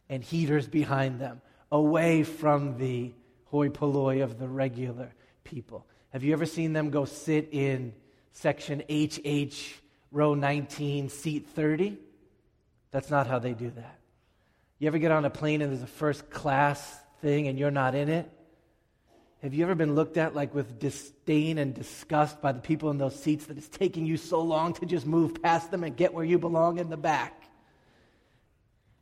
and 0.09 0.23
heaters 0.23 0.67
behind 0.67 1.19
them, 1.19 1.41
away 1.71 2.23
from 2.23 2.77
the 2.77 3.11
hoi 3.49 3.69
polloi 3.69 4.21
of 4.23 4.39
the 4.39 4.47
regular 4.47 5.13
people. 5.43 5.85
Have 6.09 6.23
you 6.23 6.33
ever 6.33 6.45
seen 6.45 6.73
them 6.73 6.89
go 6.89 7.05
sit 7.05 7.49
in 7.51 7.93
section 8.31 8.83
HH, 8.89 9.55
row 10.11 10.33
19, 10.33 11.09
seat 11.09 11.47
30? 11.49 11.97
That's 12.91 13.09
not 13.09 13.27
how 13.27 13.39
they 13.39 13.53
do 13.53 13.69
that. 13.71 13.99
You 14.79 14.87
ever 14.87 14.97
get 14.97 15.11
on 15.11 15.25
a 15.25 15.29
plane 15.29 15.61
and 15.61 15.71
there's 15.71 15.83
a 15.83 15.87
first 15.87 16.29
class 16.29 16.99
thing 17.21 17.47
and 17.47 17.57
you're 17.57 17.71
not 17.71 17.95
in 17.95 18.09
it? 18.09 18.29
Have 19.41 19.53
you 19.53 19.63
ever 19.63 19.75
been 19.75 19.95
looked 19.95 20.17
at 20.17 20.35
like 20.35 20.53
with 20.53 20.79
disdain 20.79 21.57
and 21.57 21.73
disgust 21.73 22.41
by 22.41 22.51
the 22.51 22.59
people 22.59 22.89
in 22.89 22.97
those 22.97 23.17
seats 23.17 23.45
that 23.45 23.57
it's 23.57 23.69
taking 23.69 24.05
you 24.05 24.17
so 24.17 24.41
long 24.41 24.73
to 24.73 24.85
just 24.85 25.05
move 25.05 25.41
past 25.41 25.71
them 25.71 25.83
and 25.83 25.95
get 25.95 26.13
where 26.13 26.25
you 26.25 26.39
belong 26.39 26.79
in 26.79 26.89
the 26.89 26.97
back? 26.97 27.43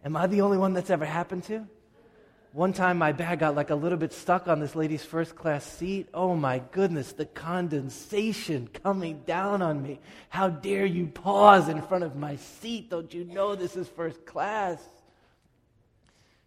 Am 0.04 0.16
I 0.16 0.28
the 0.28 0.42
only 0.42 0.58
one 0.58 0.74
that's 0.74 0.90
ever 0.90 1.06
happened 1.06 1.44
to? 1.46 1.68
One 2.56 2.72
time 2.72 2.98
my 2.98 3.12
bag 3.12 3.40
got 3.40 3.54
like 3.54 3.70
a 3.70 3.76
little 3.76 3.98
bit 3.98 4.14
stuck 4.14 4.48
on 4.48 4.62
this 4.62 4.78
lady's 4.78 5.04
first 5.04 5.36
class 5.36 5.66
seat. 5.66 6.08
Oh 6.14 6.38
my 6.38 6.60
goodness, 6.72 7.12
the 7.12 7.26
condensation 7.26 8.70
coming 8.82 9.24
down 9.26 9.62
on 9.62 9.84
me. 9.84 10.00
How 10.30 10.48
dare 10.48 10.86
you 10.86 11.08
pause 11.08 11.68
in 11.68 11.82
front 11.82 12.06
of 12.06 12.16
my 12.16 12.38
seat? 12.38 12.90
Don't 12.90 13.14
you 13.14 13.26
know 13.26 13.56
this 13.56 13.76
is 13.76 13.90
first 13.90 14.26
class? 14.26 14.82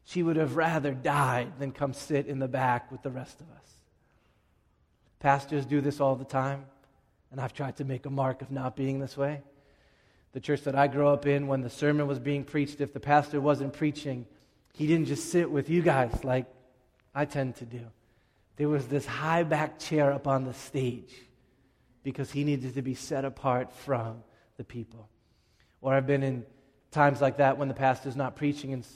She 0.07 0.23
would 0.23 0.37
have 0.37 0.57
rather 0.57 0.95
died 0.95 1.59
than 1.59 1.73
come 1.73 1.93
sit 1.93 2.27
in 2.27 2.39
the 2.39 2.49
back 2.49 2.91
with 2.91 3.03
the 3.03 3.11
rest 3.11 3.43
of 3.43 3.47
us. 3.51 3.71
Pastors 5.21 5.67
do 5.67 5.83
this 5.83 6.01
all 6.01 6.17
the 6.17 6.25
time, 6.25 6.65
and 7.31 7.39
I've 7.39 7.53
tried 7.53 7.77
to 7.77 7.85
make 7.85 8.07
a 8.07 8.11
mark 8.11 8.41
of 8.41 8.51
not 8.51 8.77
being 8.77 8.99
this 8.99 9.19
way. 9.19 9.43
The 10.33 10.41
church 10.41 10.63
that 10.63 10.75
I 10.75 10.87
grew 10.87 11.09
up 11.09 11.27
in, 11.27 11.49
when 11.49 11.61
the 11.61 11.69
sermon 11.69 12.07
was 12.07 12.19
being 12.19 12.45
preached, 12.45 12.81
if 12.81 12.95
the 12.95 12.99
pastor 12.99 13.43
wasn't 13.43 13.75
preaching, 13.75 14.25
he 14.79 14.87
didn't 14.87 15.07
just 15.07 15.33
sit 15.33 15.51
with 15.51 15.69
you 15.69 15.83
guys 15.83 16.23
like 16.23 16.47
I 17.13 17.25
tend 17.25 17.57
to 17.57 17.65
do. 17.65 17.81
There 18.55 18.69
was 18.69 18.87
this 18.87 19.05
high 19.05 19.43
back 19.43 19.81
chair 19.81 20.13
up 20.13 20.29
on 20.29 20.45
the 20.45 20.55
stage 20.55 21.13
because 22.05 22.31
he 22.31 22.45
needed 22.45 22.77
to 22.77 22.83
be 22.83 22.95
set 22.95 23.25
apart 23.25 23.73
from 23.73 24.23
the 24.57 24.63
people. 24.63 25.09
Or 25.81 25.95
I've 25.95 26.07
been 26.07 26.23
in 26.23 26.47
times 26.93 27.21
like 27.21 27.39
that 27.39 27.59
when 27.59 27.67
the 27.67 27.75
pastor's 27.75 28.15
not 28.15 28.37
preaching 28.37 28.73
and 28.73 28.87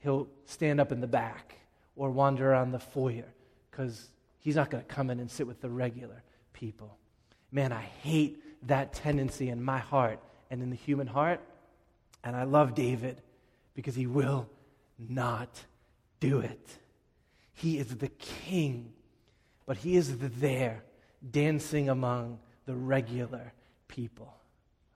he'll 0.00 0.28
stand 0.44 0.82
up 0.82 0.92
in 0.92 1.00
the 1.00 1.06
back 1.06 1.56
or 1.96 2.10
wander 2.10 2.52
around 2.52 2.72
the 2.72 2.78
foyer 2.78 3.32
because 3.70 4.10
he's 4.38 4.56
not 4.56 4.68
going 4.68 4.84
to 4.84 4.94
come 4.94 5.08
in 5.08 5.18
and 5.18 5.30
sit 5.30 5.46
with 5.46 5.62
the 5.62 5.70
regular 5.70 6.22
people. 6.52 6.98
Man, 7.50 7.72
I 7.72 7.88
hate 8.02 8.42
that 8.66 8.92
tendency 8.92 9.48
in 9.48 9.62
my 9.62 9.78
heart 9.78 10.20
and 10.50 10.60
in 10.60 10.68
the 10.68 10.76
human 10.76 11.06
heart. 11.06 11.40
And 12.22 12.36
I 12.36 12.42
love 12.42 12.74
David 12.74 13.22
because 13.74 13.94
he 13.94 14.06
will 14.06 14.46
not 14.98 15.64
do 16.20 16.40
it. 16.40 16.78
He 17.52 17.78
is 17.78 17.96
the 17.96 18.08
king, 18.08 18.92
but 19.66 19.76
he 19.76 19.96
is 19.96 20.16
there 20.18 20.82
dancing 21.30 21.88
among 21.88 22.38
the 22.66 22.74
regular 22.74 23.52
people. 23.88 24.34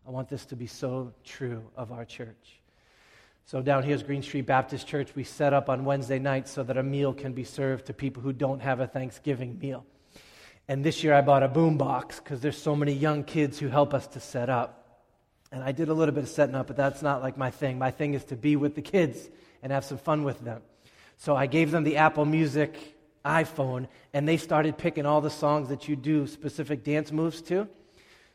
I 0.06 0.10
want 0.10 0.28
this 0.28 0.44
to 0.46 0.56
be 0.56 0.66
so 0.66 1.12
true 1.24 1.62
of 1.76 1.92
our 1.92 2.04
church. 2.04 2.60
So, 3.46 3.62
down 3.62 3.82
here 3.82 3.94
is 3.94 4.02
Green 4.02 4.22
Street 4.22 4.46
Baptist 4.46 4.86
Church. 4.86 5.14
We 5.14 5.24
set 5.24 5.52
up 5.52 5.68
on 5.68 5.84
Wednesday 5.84 6.18
nights 6.18 6.52
so 6.52 6.62
that 6.62 6.76
a 6.76 6.82
meal 6.82 7.12
can 7.12 7.32
be 7.32 7.44
served 7.44 7.86
to 7.86 7.92
people 7.92 8.22
who 8.22 8.32
don't 8.32 8.60
have 8.60 8.80
a 8.80 8.86
Thanksgiving 8.86 9.58
meal. 9.58 9.84
And 10.68 10.84
this 10.84 11.02
year 11.02 11.14
I 11.14 11.20
bought 11.20 11.42
a 11.42 11.48
boom 11.48 11.76
box 11.76 12.20
because 12.20 12.40
there's 12.40 12.56
so 12.56 12.76
many 12.76 12.92
young 12.92 13.24
kids 13.24 13.58
who 13.58 13.66
help 13.68 13.92
us 13.92 14.06
to 14.08 14.20
set 14.20 14.48
up. 14.48 14.79
And 15.52 15.64
I 15.64 15.72
did 15.72 15.88
a 15.88 15.94
little 15.94 16.14
bit 16.14 16.24
of 16.24 16.30
setting 16.30 16.54
up, 16.54 16.68
but 16.68 16.76
that's 16.76 17.02
not 17.02 17.22
like 17.22 17.36
my 17.36 17.50
thing. 17.50 17.78
My 17.78 17.90
thing 17.90 18.14
is 18.14 18.24
to 18.24 18.36
be 18.36 18.56
with 18.56 18.74
the 18.74 18.82
kids 18.82 19.28
and 19.62 19.72
have 19.72 19.84
some 19.84 19.98
fun 19.98 20.22
with 20.22 20.40
them. 20.40 20.62
So 21.16 21.34
I 21.36 21.46
gave 21.46 21.70
them 21.70 21.84
the 21.84 21.96
Apple 21.96 22.24
Music 22.24 22.96
iPhone, 23.24 23.86
and 24.14 24.26
they 24.26 24.36
started 24.36 24.78
picking 24.78 25.06
all 25.06 25.20
the 25.20 25.30
songs 25.30 25.68
that 25.68 25.88
you 25.88 25.96
do 25.96 26.26
specific 26.26 26.84
dance 26.84 27.12
moves 27.12 27.42
to. 27.42 27.68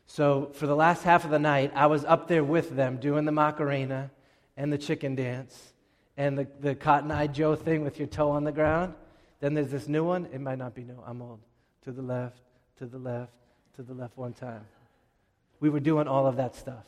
So 0.06 0.50
for 0.54 0.66
the 0.66 0.76
last 0.76 1.02
half 1.02 1.24
of 1.24 1.30
the 1.30 1.38
night, 1.38 1.72
I 1.74 1.86
was 1.86 2.04
up 2.04 2.28
there 2.28 2.44
with 2.44 2.76
them 2.76 2.98
doing 2.98 3.24
the 3.24 3.32
Macarena 3.32 4.10
and 4.56 4.72
the 4.72 4.78
chicken 4.78 5.16
dance 5.16 5.72
and 6.16 6.38
the, 6.38 6.46
the 6.60 6.74
Cotton 6.74 7.10
Eye 7.10 7.26
Joe 7.26 7.56
thing 7.56 7.82
with 7.82 7.98
your 7.98 8.06
toe 8.06 8.30
on 8.30 8.44
the 8.44 8.52
ground. 8.52 8.94
Then 9.40 9.54
there's 9.54 9.70
this 9.70 9.88
new 9.88 10.04
one. 10.04 10.28
It 10.32 10.40
might 10.40 10.58
not 10.58 10.74
be 10.74 10.84
new. 10.84 11.02
I'm 11.04 11.20
old. 11.20 11.40
To 11.82 11.92
the 11.92 12.02
left, 12.02 12.38
to 12.78 12.86
the 12.86 12.98
left, 12.98 13.32
to 13.76 13.82
the 13.82 13.94
left 13.94 14.16
one 14.16 14.32
time. 14.32 14.64
We 15.60 15.68
were 15.68 15.80
doing 15.80 16.06
all 16.06 16.26
of 16.26 16.36
that 16.36 16.54
stuff. 16.54 16.84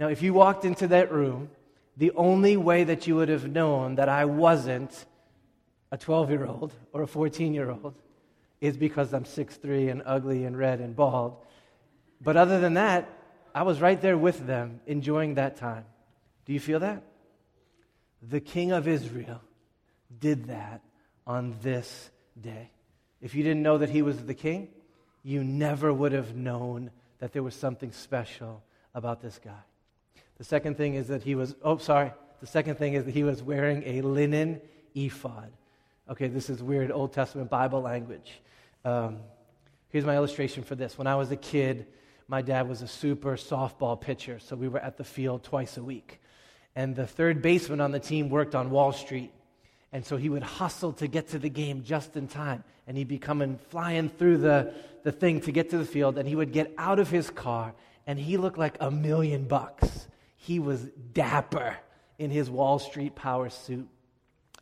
Now, 0.00 0.08
if 0.08 0.22
you 0.22 0.32
walked 0.32 0.64
into 0.64 0.88
that 0.88 1.12
room 1.12 1.50
the 1.94 2.10
only 2.12 2.56
way 2.56 2.84
that 2.84 3.06
you 3.06 3.16
would 3.16 3.28
have 3.28 3.46
known 3.46 3.96
that 3.96 4.08
I 4.08 4.24
wasn't 4.24 5.04
a 5.92 5.98
12 5.98 6.30
year 6.30 6.46
old 6.46 6.72
or 6.94 7.02
a 7.02 7.06
14 7.06 7.52
year 7.52 7.70
old 7.70 7.94
is 8.62 8.78
because 8.78 9.12
I'm 9.12 9.24
6'3 9.24 9.90
and 9.90 10.02
ugly 10.06 10.44
and 10.44 10.56
red 10.56 10.80
and 10.80 10.96
bald. 10.96 11.36
But 12.18 12.38
other 12.38 12.60
than 12.60 12.74
that, 12.74 13.08
I 13.54 13.62
was 13.62 13.82
right 13.82 14.00
there 14.00 14.16
with 14.16 14.46
them 14.46 14.80
enjoying 14.86 15.34
that 15.34 15.58
time. 15.58 15.84
Do 16.46 16.54
you 16.54 16.60
feel 16.60 16.80
that? 16.80 17.02
The 18.22 18.40
King 18.40 18.72
of 18.72 18.88
Israel 18.88 19.42
did 20.18 20.46
that 20.46 20.80
on 21.26 21.56
this 21.60 22.10
day. 22.40 22.70
If 23.20 23.34
you 23.34 23.42
didn't 23.42 23.62
know 23.62 23.76
that 23.76 23.90
he 23.90 24.00
was 24.00 24.24
the 24.24 24.34
king, 24.34 24.68
you 25.22 25.44
never 25.44 25.92
would 25.92 26.12
have 26.12 26.34
known 26.34 26.90
that 27.18 27.34
there 27.34 27.42
was 27.42 27.54
something 27.54 27.92
special 27.92 28.62
about 28.94 29.20
this 29.20 29.38
guy. 29.42 29.60
The 30.40 30.46
second 30.46 30.78
thing 30.78 30.94
is 30.94 31.08
that 31.08 31.22
he 31.22 31.34
was, 31.34 31.54
oh, 31.62 31.76
sorry. 31.76 32.12
The 32.40 32.46
second 32.46 32.76
thing 32.76 32.94
is 32.94 33.04
that 33.04 33.10
he 33.10 33.24
was 33.24 33.42
wearing 33.42 33.82
a 33.84 34.00
linen 34.00 34.62
ephod. 34.94 35.52
Okay, 36.08 36.28
this 36.28 36.48
is 36.48 36.62
weird 36.62 36.90
Old 36.90 37.12
Testament 37.12 37.50
Bible 37.50 37.82
language. 37.82 38.40
Um, 38.82 39.18
here's 39.90 40.06
my 40.06 40.16
illustration 40.16 40.62
for 40.62 40.74
this. 40.76 40.96
When 40.96 41.06
I 41.06 41.14
was 41.16 41.30
a 41.30 41.36
kid, 41.36 41.86
my 42.26 42.40
dad 42.40 42.70
was 42.70 42.80
a 42.80 42.88
super 42.88 43.36
softball 43.36 44.00
pitcher, 44.00 44.38
so 44.38 44.56
we 44.56 44.66
were 44.66 44.78
at 44.78 44.96
the 44.96 45.04
field 45.04 45.42
twice 45.42 45.76
a 45.76 45.82
week. 45.82 46.22
And 46.74 46.96
the 46.96 47.06
third 47.06 47.42
baseman 47.42 47.82
on 47.82 47.92
the 47.92 48.00
team 48.00 48.30
worked 48.30 48.54
on 48.54 48.70
Wall 48.70 48.92
Street. 48.92 49.34
And 49.92 50.06
so 50.06 50.16
he 50.16 50.30
would 50.30 50.42
hustle 50.42 50.94
to 50.94 51.06
get 51.06 51.28
to 51.28 51.38
the 51.38 51.50
game 51.50 51.82
just 51.84 52.16
in 52.16 52.28
time. 52.28 52.64
And 52.86 52.96
he'd 52.96 53.08
be 53.08 53.18
coming 53.18 53.58
flying 53.68 54.08
through 54.08 54.38
the, 54.38 54.72
the 55.02 55.12
thing 55.12 55.42
to 55.42 55.52
get 55.52 55.68
to 55.68 55.76
the 55.76 55.84
field. 55.84 56.16
And 56.16 56.26
he 56.26 56.34
would 56.34 56.50
get 56.50 56.72
out 56.78 56.98
of 56.98 57.10
his 57.10 57.28
car, 57.28 57.74
and 58.06 58.18
he 58.18 58.38
looked 58.38 58.56
like 58.56 58.78
a 58.80 58.90
million 58.90 59.44
bucks 59.44 60.06
He 60.42 60.58
was 60.58 60.80
dapper 61.12 61.76
in 62.18 62.30
his 62.30 62.48
Wall 62.48 62.78
Street 62.78 63.14
power 63.14 63.50
suit. 63.50 63.86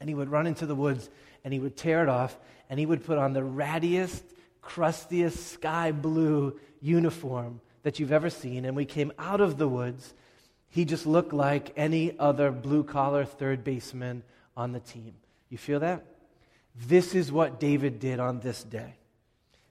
And 0.01 0.09
he 0.09 0.15
would 0.15 0.29
run 0.29 0.47
into 0.47 0.67
the 0.67 0.75
woods 0.75 1.09
and 1.45 1.53
he 1.53 1.61
would 1.61 1.77
tear 1.77 2.03
it 2.03 2.09
off 2.09 2.37
and 2.69 2.79
he 2.79 2.87
would 2.87 3.05
put 3.05 3.17
on 3.17 3.33
the 3.33 3.41
rattiest, 3.41 4.23
crustiest 4.61 5.53
sky 5.53 5.93
blue 5.93 6.59
uniform 6.81 7.61
that 7.85 7.99
you've 7.99 8.13
ever 8.13 8.29
seen. 8.29 8.65
And 8.65 8.77
we 8.77 8.85
came 8.85 9.13
out 9.19 9.41
of 9.41 9.57
the 9.57 9.69
woods. 9.69 10.15
He 10.69 10.85
just 10.85 11.07
looked 11.07 11.33
like 11.33 11.73
any 11.77 12.19
other 12.19 12.51
blue 12.51 12.83
collar 12.83 13.25
third 13.25 13.63
baseman 13.63 14.25
on 14.57 14.73
the 14.73 14.81
team. 14.81 15.15
You 15.49 15.59
feel 15.59 15.81
that? 15.81 16.05
This 16.75 17.15
is 17.15 17.31
what 17.31 17.61
David 17.61 18.01
did 18.01 18.19
on 18.19 18.41
this 18.41 18.65
day. 18.65 18.98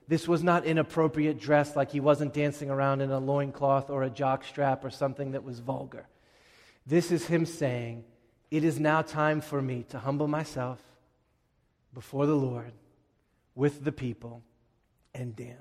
This 0.08 0.26
was 0.26 0.42
not 0.42 0.64
inappropriate 0.64 1.38
dress, 1.38 1.76
like 1.76 1.92
he 1.92 2.00
wasn't 2.00 2.32
dancing 2.32 2.70
around 2.70 3.02
in 3.02 3.10
a 3.10 3.18
loincloth 3.18 3.90
or 3.90 4.02
a 4.02 4.10
jock 4.10 4.42
strap 4.42 4.82
or 4.82 4.90
something 4.90 5.32
that 5.32 5.44
was 5.44 5.60
vulgar. 5.60 6.06
This 6.86 7.12
is 7.12 7.26
him 7.26 7.44
saying, 7.44 8.04
It 8.50 8.64
is 8.64 8.80
now 8.80 9.02
time 9.02 9.42
for 9.42 9.60
me 9.60 9.84
to 9.90 9.98
humble 9.98 10.26
myself 10.26 10.82
before 11.92 12.24
the 12.24 12.34
Lord 12.34 12.72
with 13.54 13.84
the 13.84 13.92
people 13.92 14.42
and 15.14 15.36
dance. 15.36 15.58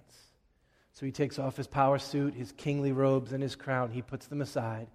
So 0.93 1.05
he 1.05 1.11
takes 1.11 1.37
off 1.37 1.57
his 1.57 1.67
power 1.67 1.99
suit, 1.99 2.33
his 2.33 2.53
kingly 2.53 2.93
robes, 2.93 3.33
and 3.33 3.43
his 3.43 3.55
crown. 3.55 3.91
He 3.91 4.01
puts 4.01 4.27
them 4.27 4.41
aside, 4.41 4.87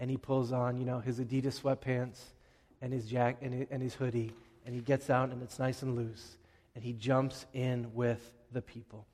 and 0.00 0.10
he 0.10 0.16
pulls 0.16 0.50
on, 0.50 0.76
you 0.76 0.84
know, 0.84 0.98
his 0.98 1.20
Adidas 1.20 1.60
sweatpants 1.60 2.18
and 2.82 2.92
his 2.92 3.06
jack 3.06 3.36
and 3.40 3.82
his 3.82 3.94
hoodie, 3.94 4.32
and 4.66 4.74
he 4.74 4.80
gets 4.80 5.10
out, 5.10 5.30
and 5.30 5.42
it's 5.42 5.60
nice 5.60 5.82
and 5.82 5.94
loose, 5.94 6.36
and 6.74 6.82
he 6.82 6.92
jumps 6.92 7.46
in 7.52 7.94
with 7.94 8.32
the 8.52 8.62
people. 8.62 9.06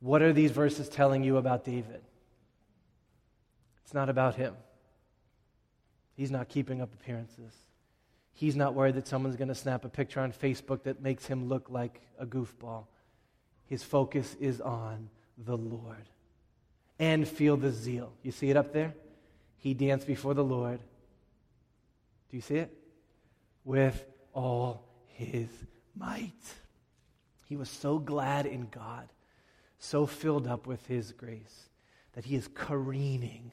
What 0.00 0.22
are 0.22 0.32
these 0.32 0.50
verses 0.50 0.88
telling 0.88 1.22
you 1.22 1.36
about 1.36 1.64
David? 1.64 2.02
It's 3.84 3.94
not 3.94 4.08
about 4.08 4.36
him. 4.36 4.54
He's 6.14 6.30
not 6.30 6.48
keeping 6.48 6.80
up 6.80 6.92
appearances. 6.94 7.54
He's 8.32 8.56
not 8.56 8.74
worried 8.74 8.94
that 8.94 9.08
someone's 9.08 9.36
going 9.36 9.48
to 9.48 9.54
snap 9.54 9.84
a 9.84 9.88
picture 9.88 10.20
on 10.20 10.32
Facebook 10.32 10.84
that 10.84 11.02
makes 11.02 11.26
him 11.26 11.48
look 11.48 11.68
like 11.68 12.00
a 12.18 12.24
goofball. 12.24 12.84
His 13.66 13.82
focus 13.82 14.36
is 14.40 14.60
on 14.60 15.10
the 15.36 15.56
Lord. 15.56 16.08
And 16.98 17.26
feel 17.26 17.56
the 17.56 17.70
zeal. 17.70 18.12
You 18.22 18.32
see 18.32 18.50
it 18.50 18.56
up 18.56 18.72
there? 18.72 18.94
He 19.58 19.74
danced 19.74 20.06
before 20.06 20.34
the 20.34 20.44
Lord. 20.44 20.80
Do 22.30 22.36
you 22.36 22.42
see 22.42 22.56
it? 22.56 22.76
With 23.64 24.04
all 24.32 24.84
his 25.08 25.48
might. 25.96 26.32
He 27.50 27.56
was 27.56 27.68
so 27.68 27.98
glad 27.98 28.46
in 28.46 28.68
God, 28.70 29.08
so 29.80 30.06
filled 30.06 30.46
up 30.46 30.68
with 30.68 30.86
His 30.86 31.10
grace, 31.10 31.68
that 32.12 32.24
he 32.24 32.36
is 32.36 32.48
careening 32.54 33.50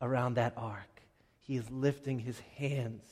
around 0.00 0.34
that 0.34 0.54
ark. 0.56 1.02
He 1.42 1.58
is 1.58 1.70
lifting 1.70 2.18
his 2.18 2.40
hands. 2.56 3.04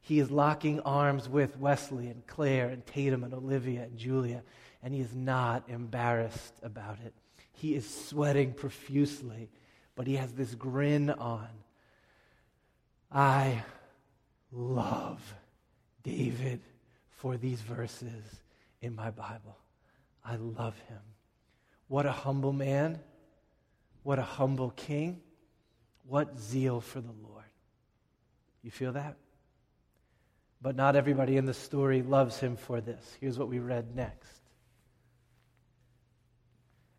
He 0.00 0.18
is 0.18 0.28
locking 0.28 0.80
arms 0.80 1.28
with 1.28 1.56
Wesley 1.56 2.08
and 2.08 2.26
Claire 2.26 2.68
and 2.68 2.84
Tatum 2.84 3.22
and 3.22 3.32
Olivia 3.32 3.82
and 3.82 3.96
Julia, 3.96 4.42
and 4.82 4.92
he 4.92 5.00
is 5.00 5.14
not 5.14 5.62
embarrassed 5.68 6.54
about 6.64 6.98
it. 7.06 7.14
He 7.52 7.76
is 7.76 7.88
sweating 7.88 8.52
profusely, 8.54 9.50
but 9.94 10.08
he 10.08 10.16
has 10.16 10.32
this 10.32 10.56
grin 10.56 11.10
on. 11.10 11.46
I 13.12 13.62
love 14.50 15.22
David 16.02 16.60
for 17.12 17.36
these 17.36 17.60
verses 17.60 18.40
in 18.82 18.94
my 18.94 19.10
Bible. 19.10 19.58
I 20.24 20.36
love 20.36 20.78
him. 20.88 21.00
What 21.88 22.06
a 22.06 22.12
humble 22.12 22.52
man. 22.52 22.98
What 24.02 24.18
a 24.18 24.22
humble 24.22 24.70
king. 24.70 25.20
What 26.06 26.38
zeal 26.38 26.80
for 26.80 27.00
the 27.00 27.12
Lord. 27.22 27.44
You 28.62 28.70
feel 28.70 28.92
that? 28.92 29.16
But 30.62 30.76
not 30.76 30.96
everybody 30.96 31.36
in 31.36 31.46
the 31.46 31.54
story 31.54 32.02
loves 32.02 32.38
him 32.38 32.56
for 32.56 32.80
this. 32.80 33.16
Here's 33.20 33.38
what 33.38 33.48
we 33.48 33.58
read 33.58 33.96
next. 33.96 34.30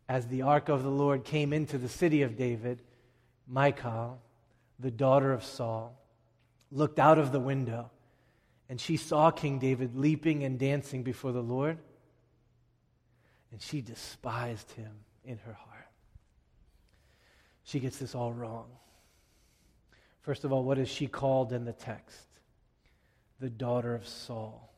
As 0.08 0.26
the 0.26 0.42
ark 0.42 0.68
of 0.68 0.82
the 0.82 0.90
Lord 0.90 1.24
came 1.24 1.52
into 1.52 1.78
the 1.78 1.88
city 1.88 2.22
of 2.22 2.36
David, 2.36 2.82
Michal, 3.46 4.20
the 4.78 4.90
daughter 4.90 5.32
of 5.32 5.44
Saul, 5.44 5.96
looked 6.70 6.98
out 6.98 7.18
of 7.18 7.32
the 7.32 7.40
window 7.40 7.90
and 8.72 8.80
she 8.80 8.96
saw 8.96 9.30
King 9.30 9.58
David 9.58 9.96
leaping 9.96 10.44
and 10.44 10.58
dancing 10.58 11.02
before 11.02 11.30
the 11.30 11.42
Lord, 11.42 11.76
and 13.50 13.60
she 13.60 13.82
despised 13.82 14.70
him 14.70 14.90
in 15.26 15.36
her 15.36 15.52
heart. 15.52 15.90
She 17.64 17.80
gets 17.80 17.98
this 17.98 18.14
all 18.14 18.32
wrong. 18.32 18.64
First 20.22 20.44
of 20.44 20.54
all, 20.54 20.64
what 20.64 20.78
is 20.78 20.88
she 20.88 21.06
called 21.06 21.52
in 21.52 21.66
the 21.66 21.74
text? 21.74 22.26
The 23.40 23.50
daughter 23.50 23.94
of 23.94 24.08
Saul. 24.08 24.72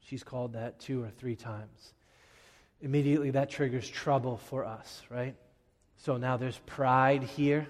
She's 0.00 0.24
called 0.24 0.54
that 0.54 0.80
two 0.80 1.04
or 1.04 1.10
three 1.10 1.36
times. 1.36 1.94
Immediately, 2.80 3.30
that 3.30 3.48
triggers 3.48 3.88
trouble 3.88 4.38
for 4.38 4.64
us, 4.64 5.02
right? 5.08 5.36
So 5.98 6.16
now 6.16 6.36
there's 6.36 6.58
pride 6.66 7.22
here. 7.22 7.68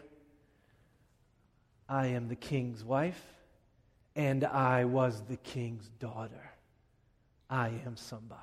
I 1.87 2.07
am 2.07 2.29
the 2.29 2.35
king's 2.35 2.83
wife 2.83 3.23
and 4.17 4.45
I 4.45 4.87
was 4.87 5.23
the 5.29 5.37
king's 5.37 5.89
daughter. 6.01 6.51
I 7.51 7.69
am 7.85 7.97
somebody. 7.97 8.41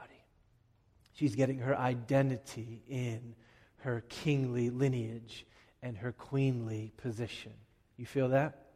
She's 1.13 1.35
getting 1.35 1.57
her 1.57 1.75
identity 1.75 2.83
in 2.87 3.35
her 3.77 4.03
kingly 4.07 4.69
lineage 4.69 5.45
and 5.81 5.97
her 5.97 6.11
queenly 6.11 6.93
position. 6.97 7.51
You 7.97 8.05
feel 8.05 8.29
that? 8.29 8.67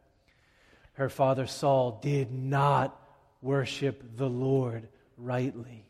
Her 0.93 1.07
father 1.07 1.45
Saul 1.45 1.99
did 2.01 2.31
not 2.31 2.99
worship 3.41 4.17
the 4.17 4.29
Lord 4.29 4.89
rightly. 5.17 5.85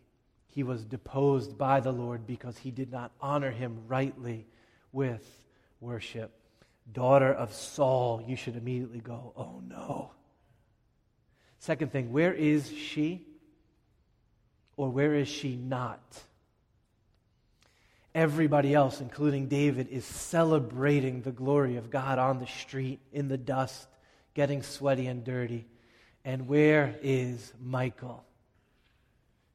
He 0.48 0.64
was 0.64 0.84
deposed 0.84 1.58
by 1.58 1.80
the 1.80 1.94
Lord 1.94 2.28
because 2.28 2.58
he 2.58 2.72
did 2.72 2.92
not 2.92 3.12
honor 3.22 3.52
him 3.52 3.80
rightly 3.88 4.46
with 4.92 5.26
worship. 5.80 6.32
Daughter 6.92 7.34
of 7.34 7.54
Saul, 7.54 8.22
you 8.26 8.36
should 8.36 8.58
immediately 8.58 9.00
go, 9.00 9.34
oh 9.38 9.62
no. 9.66 10.12
Second 11.60 11.92
thing, 11.92 12.12
where 12.12 12.34
is 12.34 12.72
she? 12.72 13.26
Or 14.76 14.90
where 14.90 15.16
is 15.16 15.28
she 15.28 15.56
not? 15.56 16.22
Everybody 18.14 18.74
else, 18.74 19.02
including 19.02 19.48
David, 19.48 19.90
is 19.90 20.06
celebrating 20.06 21.22
the 21.22 21.32
glory 21.32 21.78
of 21.78 21.90
God 21.90 22.20
on 22.20 22.40
the 22.40 22.48
street, 22.48 23.00
in 23.12 23.28
the 23.28 23.38
dust, 23.38 23.88
getting 24.34 24.64
sweaty 24.64 25.08
and 25.08 25.24
dirty. 25.24 25.68
And 26.26 26.48
where 26.48 26.96
is 27.02 27.54
Michal? 27.60 28.24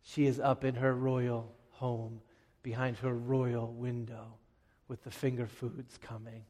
She 0.04 0.26
is 0.26 0.38
up 0.40 0.64
in 0.64 0.74
her 0.76 0.94
royal 0.94 1.52
home, 1.70 2.20
behind 2.62 2.96
her 2.98 3.12
royal 3.12 3.72
window, 3.72 4.34
with 4.88 5.02
the 5.04 5.10
finger 5.10 5.46
foods 5.46 5.98
coming 5.98 6.44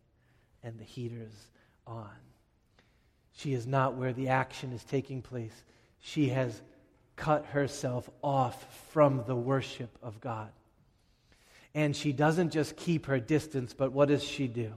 and 0.62 0.78
the 0.78 0.84
heaters 0.84 1.48
on. 1.86 2.10
She 3.35 3.55
is 3.55 3.66
not 3.66 3.95
where 3.95 4.12
the 4.12 4.29
action 4.29 4.73
is 4.73 4.85
taking 4.85 5.23
place. 5.23 5.62
She 6.01 6.29
has 6.29 6.61
cut 7.16 7.47
herself 7.47 8.09
off 8.23 8.90
from 8.90 9.25
the 9.27 9.37
worship 9.37 9.97
of 10.03 10.21
God. 10.21 10.51
And 11.75 11.97
she 11.97 12.12
doesn't 12.12 12.51
just 12.51 12.77
keep 12.77 13.07
her 13.07 13.18
distance, 13.18 13.73
but 13.73 13.92
what 13.92 14.09
does 14.09 14.23
she 14.23 14.47
do? 14.47 14.73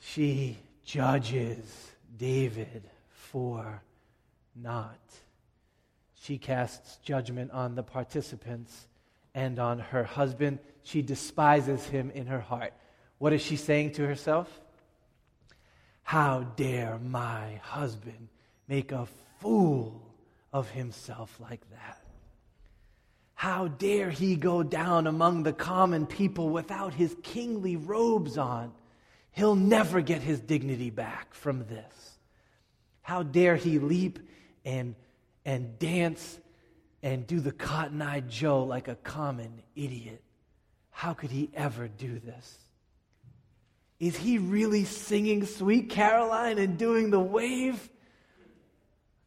She 0.00 0.58
judges 0.84 1.92
David 2.16 2.82
for 3.10 3.82
not. 4.54 4.98
She 6.20 6.38
casts 6.38 6.96
judgment 7.04 7.52
on 7.52 7.74
the 7.74 7.82
participants 7.82 8.88
and 9.34 9.58
on 9.58 9.78
her 9.78 10.02
husband. 10.02 10.58
She 10.82 11.02
despises 11.02 11.86
him 11.86 12.10
in 12.10 12.26
her 12.26 12.40
heart. 12.40 12.72
What 13.18 13.32
is 13.32 13.42
she 13.42 13.56
saying 13.56 13.92
to 13.92 14.06
herself? 14.06 14.48
How 16.06 16.44
dare 16.54 17.00
my 17.00 17.60
husband 17.64 18.28
make 18.68 18.92
a 18.92 19.08
fool 19.40 20.00
of 20.52 20.70
himself 20.70 21.36
like 21.40 21.68
that? 21.70 22.00
How 23.34 23.66
dare 23.66 24.10
he 24.10 24.36
go 24.36 24.62
down 24.62 25.08
among 25.08 25.42
the 25.42 25.52
common 25.52 26.06
people 26.06 26.50
without 26.50 26.94
his 26.94 27.16
kingly 27.24 27.74
robes 27.74 28.38
on? 28.38 28.70
He'll 29.32 29.56
never 29.56 30.00
get 30.00 30.22
his 30.22 30.38
dignity 30.38 30.90
back 30.90 31.34
from 31.34 31.66
this. 31.66 32.18
How 33.02 33.24
dare 33.24 33.56
he 33.56 33.80
leap 33.80 34.20
and, 34.64 34.94
and 35.44 35.76
dance 35.80 36.38
and 37.02 37.26
do 37.26 37.40
the 37.40 37.50
cotton 37.50 38.00
eyed 38.00 38.30
Joe 38.30 38.62
like 38.62 38.86
a 38.86 38.94
common 38.94 39.60
idiot? 39.74 40.22
How 40.92 41.14
could 41.14 41.32
he 41.32 41.50
ever 41.52 41.88
do 41.88 42.20
this? 42.20 42.58
Is 43.98 44.16
he 44.16 44.38
really 44.38 44.84
singing 44.84 45.46
Sweet 45.46 45.88
Caroline 45.88 46.58
and 46.58 46.76
doing 46.76 47.10
the 47.10 47.20
wave? 47.20 47.88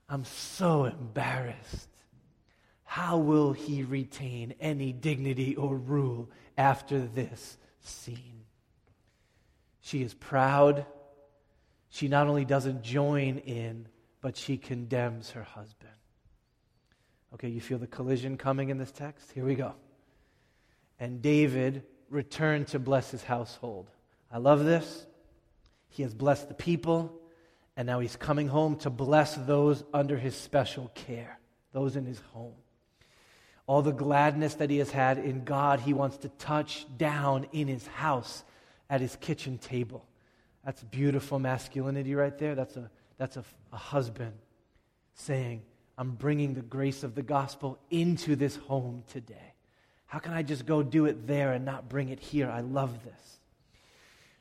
I'm 0.08 0.26
so 0.26 0.86
embarrassed. 0.86 1.90
How 2.84 3.18
will 3.18 3.54
he 3.54 3.84
retain 3.84 4.56
any 4.60 4.92
dignity 4.92 5.56
or 5.56 5.76
rule 5.76 6.30
after 6.58 7.00
this 7.00 7.58
scene? 7.82 8.46
She 9.82 10.04
is 10.04 10.14
proud. 10.14 10.86
she 11.92 12.08
not 12.08 12.28
only 12.28 12.46
doesn't 12.46 12.84
join 12.84 13.40
in, 13.40 13.88
but 14.22 14.38
she 14.38 14.58
condemns 14.58 15.32
her 15.32 15.44
husband. 15.44 15.94
Okay, 17.34 17.48
you 17.48 17.62
feel 17.62 17.80
the 17.80 17.88
collision 17.88 18.38
coming 18.38 18.70
in 18.70 18.78
this 18.78 18.92
text? 18.92 19.32
Here 19.32 19.46
we 19.46 19.56
go. 19.56 19.74
And 21.00 21.22
David 21.22 21.84
returned 22.10 22.68
to 22.68 22.80
bless 22.80 23.12
his 23.12 23.24
household. 23.24 23.90
I 24.32 24.38
love 24.38 24.64
this. 24.64 25.06
He 25.90 26.04
has 26.04 26.14
blessed 26.14 26.48
the 26.48 26.54
people, 26.54 27.20
and 27.76 27.88
now 27.88 28.00
he's 28.00 28.16
coming 28.16 28.48
home 28.48 28.76
to 28.78 28.90
bless 28.90 29.36
those 29.36 29.84
under 29.94 30.18
his 30.18 30.36
special 30.36 30.92
care, 30.94 31.40
those 31.74 31.96
in 31.96 32.06
his 32.06 32.20
home. 32.34 32.54
All 33.66 33.82
the 33.82 33.92
gladness 33.92 34.56
that 34.56 34.70
he 34.70 34.78
has 34.78 34.92
had 34.92 35.18
in 35.18 35.44
God, 35.44 35.80
he 35.80 35.94
wants 35.94 36.18
to 36.18 36.30
touch 36.30 36.86
down 36.98 37.48
in 37.52 37.68
his 37.68 37.86
house 37.88 38.44
at 38.90 39.02
his 39.02 39.16
kitchen 39.16 39.58
table. 39.58 40.06
That's 40.66 40.84
beautiful 40.84 41.40
masculinity 41.40 42.16
right 42.16 42.38
there. 42.38 42.56
That's 42.56 42.76
a, 42.78 42.90
that's 43.18 43.38
a, 43.38 43.44
a 43.72 43.78
husband 43.78 44.34
saying, 45.14 45.64
I'm 45.98 46.12
bringing 46.12 46.54
the 46.54 46.62
grace 46.62 47.04
of 47.04 47.14
the 47.14 47.22
gospel 47.22 47.78
into 47.90 48.36
this 48.36 48.56
home 48.56 49.04
today. 49.12 49.54
How 50.06 50.20
can 50.20 50.34
I 50.34 50.44
just 50.44 50.66
go 50.66 50.82
do 50.82 51.06
it 51.06 51.28
there 51.28 51.54
and 51.54 51.66
not 51.66 51.90
bring 51.90 52.10
it 52.10 52.20
here? 52.20 52.50
I 52.50 52.62
love 52.62 53.04
this. 53.04 53.39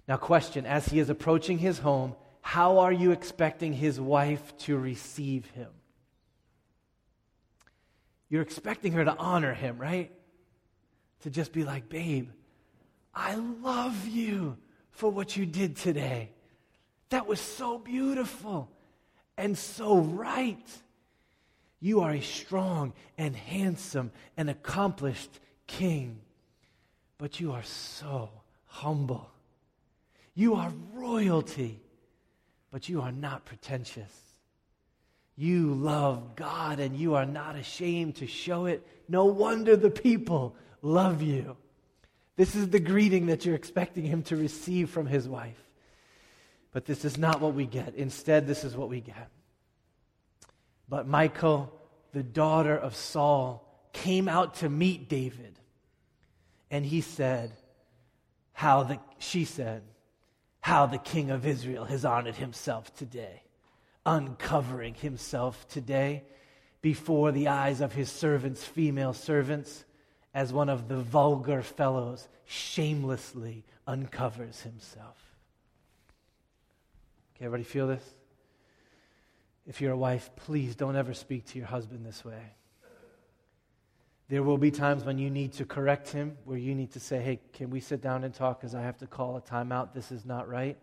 Now, 0.08 0.16
question 0.16 0.64
as 0.64 0.88
he 0.88 0.98
is 0.98 1.10
approaching 1.10 1.58
his 1.58 1.78
home, 1.78 2.16
how 2.40 2.78
are 2.78 2.92
you 2.92 3.10
expecting 3.10 3.74
his 3.74 4.00
wife 4.00 4.56
to 4.60 4.78
receive 4.78 5.44
him? 5.50 5.68
You're 8.30 8.42
expecting 8.42 8.92
her 8.92 9.04
to 9.04 9.14
honor 9.16 9.52
him, 9.52 9.76
right? 9.76 10.10
To 11.20 11.30
just 11.30 11.52
be 11.52 11.62
like, 11.62 11.90
babe, 11.90 12.30
I 13.14 13.34
love 13.34 14.06
you 14.06 14.56
for 14.92 15.10
what 15.10 15.36
you 15.36 15.44
did 15.44 15.76
today. 15.76 16.30
That 17.10 17.26
was 17.26 17.40
so 17.40 17.78
beautiful 17.78 18.70
and 19.36 19.58
so 19.58 19.98
right. 19.98 20.66
You 21.80 22.00
are 22.00 22.12
a 22.12 22.20
strong 22.22 22.94
and 23.18 23.36
handsome 23.36 24.10
and 24.38 24.48
accomplished 24.48 25.38
king, 25.66 26.20
but 27.18 27.40
you 27.40 27.52
are 27.52 27.62
so 27.62 28.30
humble. 28.66 29.30
You 30.38 30.54
are 30.54 30.72
royalty, 30.92 31.80
but 32.70 32.88
you 32.88 33.00
are 33.00 33.10
not 33.10 33.44
pretentious. 33.44 34.12
You 35.34 35.74
love 35.74 36.36
God 36.36 36.78
and 36.78 36.96
you 36.96 37.16
are 37.16 37.26
not 37.26 37.56
ashamed 37.56 38.14
to 38.18 38.28
show 38.28 38.66
it. 38.66 38.86
No 39.08 39.24
wonder 39.24 39.74
the 39.74 39.90
people 39.90 40.54
love 40.80 41.22
you. 41.22 41.56
This 42.36 42.54
is 42.54 42.68
the 42.68 42.78
greeting 42.78 43.26
that 43.26 43.44
you're 43.44 43.56
expecting 43.56 44.04
him 44.04 44.22
to 44.24 44.36
receive 44.36 44.90
from 44.90 45.06
his 45.06 45.28
wife. 45.28 45.60
But 46.70 46.84
this 46.84 47.04
is 47.04 47.18
not 47.18 47.40
what 47.40 47.54
we 47.54 47.66
get. 47.66 47.96
Instead, 47.96 48.46
this 48.46 48.62
is 48.62 48.76
what 48.76 48.88
we 48.88 49.00
get. 49.00 49.30
But 50.88 51.08
Michal, 51.08 51.72
the 52.12 52.22
daughter 52.22 52.76
of 52.76 52.94
Saul, 52.94 53.90
came 53.92 54.28
out 54.28 54.54
to 54.58 54.68
meet 54.68 55.08
David. 55.08 55.58
And 56.70 56.86
he 56.86 57.00
said, 57.00 57.50
How 58.52 58.84
the, 58.84 59.00
she 59.18 59.44
said, 59.44 59.82
How 60.68 60.84
the 60.84 60.98
king 60.98 61.30
of 61.30 61.46
Israel 61.46 61.86
has 61.86 62.04
honored 62.04 62.36
himself 62.36 62.94
today, 62.94 63.40
uncovering 64.04 64.92
himself 64.92 65.66
today 65.66 66.24
before 66.82 67.32
the 67.32 67.48
eyes 67.48 67.80
of 67.80 67.94
his 67.94 68.10
servants, 68.10 68.62
female 68.62 69.14
servants 69.14 69.86
as 70.34 70.52
one 70.52 70.68
of 70.68 70.86
the 70.86 70.98
vulgar 70.98 71.62
fellows 71.62 72.28
shamelessly 72.44 73.64
uncovers 73.86 74.60
himself. 74.60 75.16
Okay, 77.34 77.46
everybody 77.46 77.64
feel 77.64 77.86
this? 77.86 78.04
If 79.66 79.80
you're 79.80 79.92
a 79.92 79.96
wife, 79.96 80.28
please 80.36 80.76
don't 80.76 80.96
ever 80.96 81.14
speak 81.14 81.46
to 81.46 81.58
your 81.58 81.68
husband 81.68 82.04
this 82.04 82.26
way. 82.26 82.42
There 84.28 84.42
will 84.42 84.58
be 84.58 84.70
times 84.70 85.04
when 85.04 85.18
you 85.18 85.30
need 85.30 85.54
to 85.54 85.64
correct 85.64 86.10
him, 86.10 86.36
where 86.44 86.58
you 86.58 86.74
need 86.74 86.92
to 86.92 87.00
say, 87.00 87.20
hey, 87.20 87.40
can 87.52 87.70
we 87.70 87.80
sit 87.80 88.02
down 88.02 88.24
and 88.24 88.34
talk 88.34 88.60
because 88.60 88.74
I 88.74 88.82
have 88.82 88.98
to 88.98 89.06
call 89.06 89.36
a 89.36 89.40
timeout? 89.40 89.94
This 89.94 90.12
is 90.12 90.26
not 90.26 90.48
right. 90.48 90.76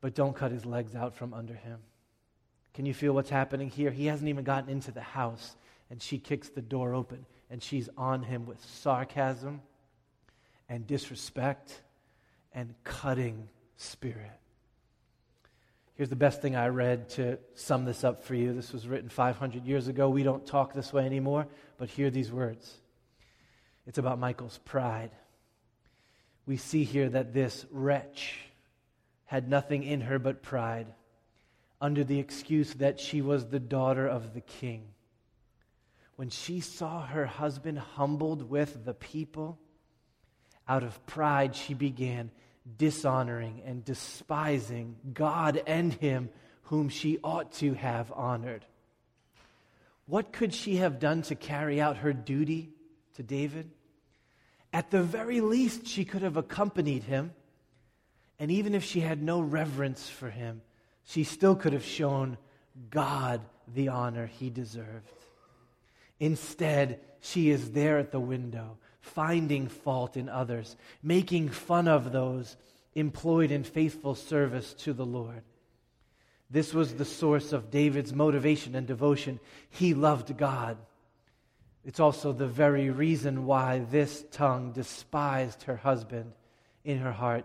But 0.00 0.14
don't 0.14 0.36
cut 0.36 0.52
his 0.52 0.64
legs 0.64 0.94
out 0.94 1.14
from 1.14 1.34
under 1.34 1.54
him. 1.54 1.80
Can 2.74 2.86
you 2.86 2.94
feel 2.94 3.12
what's 3.12 3.30
happening 3.30 3.68
here? 3.68 3.90
He 3.90 4.06
hasn't 4.06 4.28
even 4.28 4.44
gotten 4.44 4.70
into 4.70 4.92
the 4.92 5.00
house, 5.00 5.56
and 5.90 6.00
she 6.00 6.18
kicks 6.18 6.48
the 6.48 6.62
door 6.62 6.94
open 6.94 7.26
and 7.50 7.62
she's 7.62 7.88
on 7.96 8.22
him 8.22 8.46
with 8.46 8.62
sarcasm 8.64 9.60
and 10.68 10.86
disrespect 10.86 11.82
and 12.52 12.74
cutting 12.84 13.48
spirit. 13.76 14.30
Here's 15.98 16.08
the 16.08 16.16
best 16.16 16.40
thing 16.40 16.56
I 16.56 16.68
read 16.68 17.10
to 17.10 17.38
sum 17.54 17.84
this 17.84 18.04
up 18.04 18.24
for 18.24 18.34
you. 18.34 18.54
This 18.54 18.72
was 18.72 18.88
written 18.88 19.10
500 19.10 19.66
years 19.66 19.88
ago. 19.88 20.08
We 20.08 20.22
don't 20.22 20.46
talk 20.46 20.72
this 20.72 20.90
way 20.90 21.04
anymore, 21.04 21.46
but 21.76 21.90
hear 21.90 22.08
these 22.08 22.32
words. 22.32 22.72
It's 23.86 23.98
about 23.98 24.18
Michal's 24.18 24.58
pride. 24.64 25.10
We 26.46 26.56
see 26.56 26.84
here 26.84 27.10
that 27.10 27.34
this 27.34 27.66
wretch 27.70 28.38
had 29.26 29.50
nothing 29.50 29.82
in 29.82 30.00
her 30.00 30.18
but 30.18 30.40
pride, 30.40 30.86
under 31.78 32.02
the 32.02 32.18
excuse 32.18 32.72
that 32.74 32.98
she 32.98 33.20
was 33.20 33.48
the 33.48 33.60
daughter 33.60 34.06
of 34.06 34.32
the 34.32 34.40
king 34.40 34.94
when 36.18 36.30
she 36.30 36.58
saw 36.58 37.06
her 37.06 37.26
husband 37.26 37.78
humbled 37.78 38.50
with 38.50 38.84
the 38.84 38.92
people, 38.92 39.56
out 40.66 40.82
of 40.82 41.06
pride, 41.06 41.54
she 41.54 41.74
began 41.74 42.32
dishonoring 42.76 43.62
and 43.64 43.84
despising 43.84 44.96
God 45.12 45.62
and 45.66 45.92
him 45.92 46.28
whom 46.62 46.88
she 46.88 47.18
ought 47.24 47.52
to 47.52 47.74
have 47.74 48.12
honored. 48.12 48.64
What 50.06 50.32
could 50.32 50.52
she 50.52 50.76
have 50.76 50.98
done 50.98 51.22
to 51.22 51.34
carry 51.34 51.80
out 51.80 51.98
her 51.98 52.12
duty 52.12 52.70
to 53.14 53.22
David? 53.22 53.70
At 54.72 54.90
the 54.90 55.02
very 55.02 55.40
least, 55.40 55.86
she 55.86 56.04
could 56.04 56.22
have 56.22 56.36
accompanied 56.36 57.04
him. 57.04 57.32
And 58.38 58.50
even 58.50 58.74
if 58.74 58.84
she 58.84 59.00
had 59.00 59.22
no 59.22 59.40
reverence 59.40 60.08
for 60.08 60.30
him, 60.30 60.62
she 61.04 61.24
still 61.24 61.56
could 61.56 61.72
have 61.72 61.84
shown 61.84 62.36
God 62.90 63.40
the 63.74 63.88
honor 63.88 64.26
he 64.26 64.50
deserved. 64.50 65.10
Instead, 66.20 67.00
she 67.20 67.50
is 67.50 67.72
there 67.72 67.98
at 67.98 68.12
the 68.12 68.20
window, 68.20 68.78
finding 69.00 69.68
fault 69.68 70.16
in 70.16 70.28
others, 70.28 70.76
making 71.02 71.48
fun 71.48 71.88
of 71.88 72.12
those 72.12 72.56
employed 72.94 73.50
in 73.50 73.64
faithful 73.64 74.14
service 74.14 74.74
to 74.74 74.92
the 74.92 75.06
Lord. 75.06 75.42
This 76.50 76.72
was 76.72 76.94
the 76.94 77.04
source 77.04 77.52
of 77.52 77.70
David's 77.70 78.12
motivation 78.12 78.74
and 78.74 78.86
devotion. 78.86 79.38
He 79.70 79.94
loved 79.94 80.36
God. 80.36 80.78
It's 81.84 82.00
also 82.00 82.32
the 82.32 82.46
very 82.46 82.90
reason 82.90 83.46
why 83.46 83.80
this 83.90 84.24
tongue 84.30 84.72
despised 84.72 85.64
her 85.64 85.76
husband 85.76 86.32
in 86.84 86.98
her 86.98 87.12
heart 87.12 87.44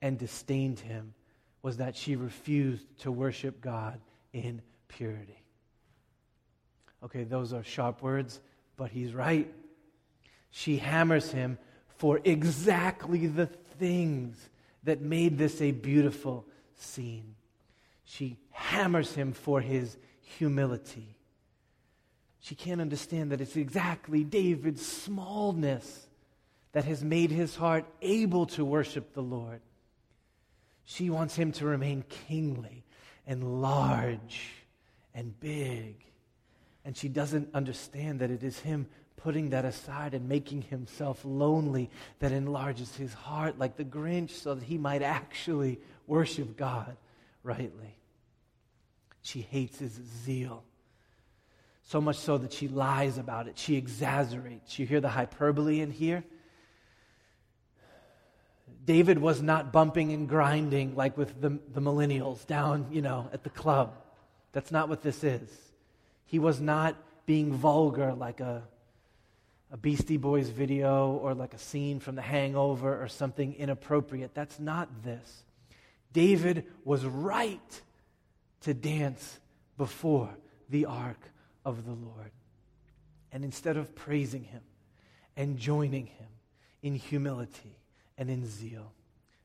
and 0.00 0.18
disdained 0.18 0.78
him 0.80 1.14
was 1.62 1.78
that 1.78 1.96
she 1.96 2.14
refused 2.16 2.86
to 3.00 3.10
worship 3.10 3.60
God 3.60 4.00
in 4.32 4.62
purity. 4.88 5.42
Okay, 7.02 7.24
those 7.24 7.52
are 7.52 7.62
sharp 7.62 8.02
words, 8.02 8.40
but 8.76 8.90
he's 8.90 9.12
right. 9.12 9.52
She 10.50 10.78
hammers 10.78 11.32
him 11.32 11.58
for 11.98 12.20
exactly 12.24 13.26
the 13.26 13.46
things 13.46 14.36
that 14.84 15.00
made 15.00 15.38
this 15.38 15.60
a 15.60 15.72
beautiful 15.72 16.46
scene. 16.76 17.34
She 18.04 18.38
hammers 18.50 19.14
him 19.14 19.32
for 19.32 19.60
his 19.60 19.96
humility. 20.22 21.16
She 22.40 22.54
can't 22.54 22.80
understand 22.80 23.32
that 23.32 23.40
it's 23.40 23.56
exactly 23.56 24.22
David's 24.22 24.86
smallness 24.86 26.06
that 26.72 26.84
has 26.84 27.02
made 27.02 27.30
his 27.30 27.56
heart 27.56 27.84
able 28.02 28.46
to 28.46 28.64
worship 28.64 29.12
the 29.14 29.22
Lord. 29.22 29.60
She 30.84 31.10
wants 31.10 31.34
him 31.34 31.50
to 31.52 31.66
remain 31.66 32.04
kingly 32.08 32.84
and 33.26 33.60
large 33.60 34.52
and 35.14 35.38
big. 35.40 36.04
And 36.84 36.96
she 36.96 37.08
doesn't 37.08 37.48
understand 37.52 38.20
that 38.20 38.30
it 38.30 38.44
is 38.44 38.60
him 38.60 38.86
putting 39.26 39.50
that 39.50 39.64
aside 39.64 40.14
and 40.14 40.28
making 40.28 40.62
himself 40.62 41.20
lonely 41.24 41.90
that 42.20 42.30
enlarges 42.30 42.94
his 42.94 43.12
heart 43.12 43.58
like 43.58 43.76
the 43.76 43.84
Grinch 43.84 44.30
so 44.30 44.54
that 44.54 44.62
he 44.62 44.78
might 44.78 45.02
actually 45.02 45.80
worship 46.06 46.56
God 46.56 46.96
rightly. 47.42 47.98
She 49.22 49.40
hates 49.40 49.80
his 49.80 49.98
zeal. 50.24 50.62
So 51.82 52.00
much 52.00 52.18
so 52.18 52.38
that 52.38 52.52
she 52.52 52.68
lies 52.68 53.18
about 53.18 53.48
it. 53.48 53.58
She 53.58 53.74
exaggerates. 53.74 54.78
You 54.78 54.86
hear 54.86 55.00
the 55.00 55.08
hyperbole 55.08 55.80
in 55.80 55.90
here? 55.90 56.22
David 58.84 59.18
was 59.18 59.42
not 59.42 59.72
bumping 59.72 60.12
and 60.12 60.28
grinding 60.28 60.94
like 60.94 61.18
with 61.18 61.40
the, 61.40 61.58
the 61.74 61.80
millennials 61.80 62.46
down, 62.46 62.86
you 62.92 63.02
know, 63.02 63.28
at 63.32 63.42
the 63.42 63.50
club. 63.50 63.92
That's 64.52 64.70
not 64.70 64.88
what 64.88 65.02
this 65.02 65.24
is. 65.24 65.50
He 66.26 66.38
was 66.38 66.60
not 66.60 66.94
being 67.26 67.52
vulgar 67.52 68.14
like 68.14 68.38
a, 68.38 68.62
a 69.76 69.78
Beastie 69.78 70.16
Boys 70.16 70.48
video 70.48 71.10
or 71.10 71.34
like 71.34 71.52
a 71.52 71.58
scene 71.58 72.00
from 72.00 72.14
The 72.14 72.22
Hangover 72.22 73.02
or 73.02 73.08
something 73.08 73.52
inappropriate. 73.52 74.32
That's 74.32 74.58
not 74.58 74.88
this. 75.04 75.44
David 76.14 76.64
was 76.82 77.04
right 77.04 77.82
to 78.62 78.72
dance 78.72 79.38
before 79.76 80.30
the 80.70 80.86
ark 80.86 81.20
of 81.62 81.84
the 81.84 81.92
Lord. 81.92 82.30
And 83.32 83.44
instead 83.44 83.76
of 83.76 83.94
praising 83.94 84.44
him 84.44 84.62
and 85.36 85.58
joining 85.58 86.06
him 86.06 86.28
in 86.82 86.94
humility 86.94 87.76
and 88.16 88.30
in 88.30 88.46
zeal, 88.46 88.94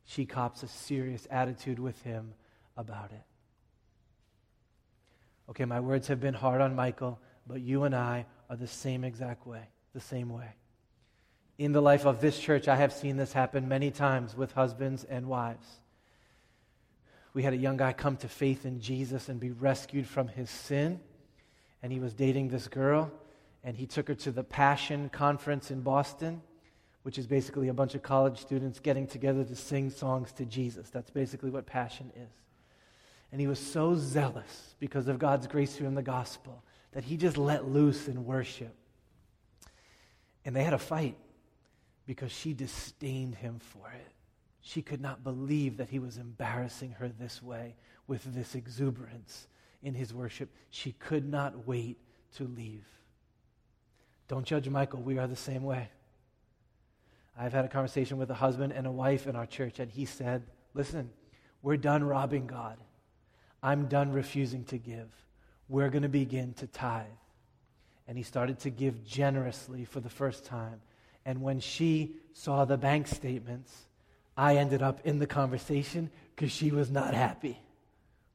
she 0.06 0.26
cops 0.26 0.64
a 0.64 0.70
serious 0.70 1.28
attitude 1.30 1.78
with 1.78 2.02
him 2.04 2.36
about 2.78 3.12
it. 3.12 3.26
Okay, 5.50 5.66
my 5.66 5.82
words 5.82 6.08
have 6.08 6.22
been 6.22 6.34
hard 6.34 6.62
on 6.62 6.74
Michal, 6.74 7.20
but 7.46 7.60
you 7.60 7.84
and 7.84 7.94
I 7.94 8.28
are 8.50 8.56
the 8.56 8.66
same 8.66 9.04
exact 9.04 9.46
way, 9.46 9.68
the 9.94 10.00
same 10.00 10.30
way. 10.30 10.56
In 11.58 11.74
the 11.74 11.82
life 11.82 12.06
of 12.06 12.22
this 12.22 12.40
church, 12.40 12.68
I 12.68 12.76
have 12.76 12.94
seen 12.94 13.18
this 13.18 13.34
happen 13.34 13.68
many 13.68 13.92
times 13.92 14.36
with 14.36 14.54
husbands 14.54 15.04
and 15.04 15.28
wives. 15.28 15.68
We 17.34 17.44
had 17.44 17.54
a 17.54 17.58
young 17.58 17.78
guy 17.78 17.94
come 17.94 18.18
to 18.18 18.28
faith 18.28 18.66
in 18.66 18.82
Jesus 18.82 19.30
and 19.30 19.40
be 19.40 19.52
rescued 19.52 20.08
from 20.08 20.28
his 20.28 20.50
sin, 20.50 21.00
and 21.84 21.92
he 21.92 22.00
was 22.00 22.14
dating 22.14 22.50
this 22.50 22.68
girl, 22.68 23.12
and 23.64 23.78
he 23.78 23.86
took 23.86 24.08
her 24.08 24.16
to 24.16 24.32
the 24.32 24.44
Passion 24.44 25.10
Conference 25.10 25.72
in 25.72 25.82
Boston, 25.82 26.42
which 27.04 27.18
is 27.18 27.28
basically 27.28 27.68
a 27.68 27.74
bunch 27.74 27.96
of 27.96 28.04
college 28.04 28.40
students 28.40 28.80
getting 28.80 29.08
together 29.08 29.44
to 29.44 29.56
sing 29.56 29.90
songs 29.90 30.32
to 30.34 30.46
Jesus. 30.46 30.90
That's 30.90 31.10
basically 31.10 31.52
what 31.52 31.66
Passion 31.66 32.12
is. 32.16 32.32
And 33.32 33.40
he 33.40 33.48
was 33.48 33.60
so 33.60 33.96
zealous 33.96 34.76
because 34.80 35.08
of 35.08 35.20
God's 35.20 35.48
grace 35.48 35.76
through 35.76 35.88
him, 35.88 35.96
the 35.96 36.02
gospel, 36.02 36.64
that 36.92 37.04
he 37.06 37.18
just 37.18 37.38
let 37.38 37.68
loose 37.68 38.08
in 38.08 38.26
worship. 38.26 38.76
And 40.46 40.56
they 40.56 40.64
had 40.64 40.74
a 40.74 40.80
fight 40.80 41.18
because 42.06 42.32
she 42.32 42.54
disdained 42.54 43.36
him 43.36 43.60
for 43.60 43.90
it. 43.92 44.12
She 44.62 44.82
could 44.82 45.02
not 45.02 45.24
believe 45.24 45.78
that 45.78 45.90
he 45.90 46.00
was 46.00 46.18
embarrassing 46.18 46.92
her 47.00 47.08
this 47.08 47.42
way 47.42 47.76
with 48.08 48.24
this 48.34 48.56
exuberance 48.56 49.48
in 49.82 49.94
his 49.94 50.14
worship. 50.14 50.50
She 50.70 50.92
could 50.94 51.28
not 51.28 51.68
wait 51.68 51.98
to 52.36 52.44
leave. 52.44 52.86
Don't 54.28 54.46
judge 54.46 54.70
Michal. 54.70 55.02
We 55.02 55.18
are 55.18 55.28
the 55.28 55.36
same 55.36 55.64
way. 55.64 55.90
I've 57.38 57.54
had 57.54 57.66
a 57.66 57.70
conversation 57.70 58.18
with 58.18 58.30
a 58.30 58.36
husband 58.36 58.74
and 58.74 58.86
a 58.86 58.92
wife 58.92 59.28
in 59.28 59.36
our 59.36 59.46
church, 59.46 59.80
and 59.80 59.92
he 59.92 60.06
said, 60.06 60.44
Listen, 60.74 61.10
we're 61.62 61.78
done 61.78 62.04
robbing 62.04 62.48
God. 62.48 62.78
I'm 63.64 63.88
done 63.88 64.12
refusing 64.12 64.64
to 64.66 64.78
give. 64.78 65.10
We're 65.68 65.90
going 65.90 66.04
to 66.04 66.10
begin 66.10 66.54
to 66.56 66.68
tithe. 66.68 67.06
And 68.12 68.18
he 68.18 68.26
started 68.26 68.60
to 68.60 68.70
give 68.70 69.06
generously 69.06 69.86
for 69.86 70.02
the 70.02 70.10
first 70.10 70.44
time. 70.44 70.82
And 71.26 71.42
when 71.42 71.62
she 71.62 72.18
saw 72.34 72.66
the 72.66 72.76
bank 72.76 73.08
statements, 73.08 73.74
I 74.36 74.58
ended 74.58 74.82
up 74.82 75.00
in 75.06 75.20
the 75.20 75.28
conversation 75.28 76.10
because 76.36 76.52
she 76.52 76.72
was 76.72 76.92
not 76.92 77.14
happy 77.14 77.58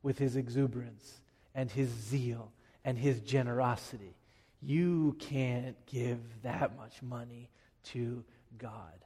with 0.03 0.17
his 0.17 0.35
exuberance 0.35 1.21
and 1.55 1.71
his 1.71 1.91
zeal 1.91 2.53
and 2.87 2.97
his 2.97 3.21
generosity. 3.21 4.17
You 4.63 5.15
can't 5.19 5.77
give 5.85 6.21
that 6.43 6.75
much 6.79 7.03
money 7.03 7.51
to 7.91 8.25
God. 8.57 9.05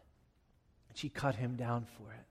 And 0.88 0.96
she 0.96 1.08
cut 1.08 1.34
him 1.34 1.56
down 1.56 1.84
for 1.98 2.12
it. 2.12 2.26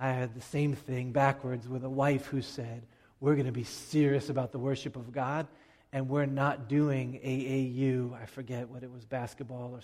I 0.00 0.08
had 0.08 0.34
the 0.34 0.40
same 0.40 0.74
thing 0.74 1.12
backwards 1.12 1.68
with 1.68 1.84
a 1.84 1.88
wife 1.88 2.26
who 2.26 2.42
said, 2.42 2.82
we're 3.20 3.36
going 3.36 3.46
to 3.46 3.52
be 3.52 3.62
serious 3.62 4.30
about 4.30 4.50
the 4.50 4.58
worship 4.58 4.96
of 4.96 5.12
God, 5.12 5.46
and 5.92 6.08
we're 6.08 6.26
not 6.26 6.68
doing 6.68 7.20
AAU, 7.22 8.14
I 8.20 8.26
forget 8.26 8.68
what 8.68 8.82
it 8.82 8.90
was, 8.90 9.04
basketball 9.04 9.72
or 9.74 9.80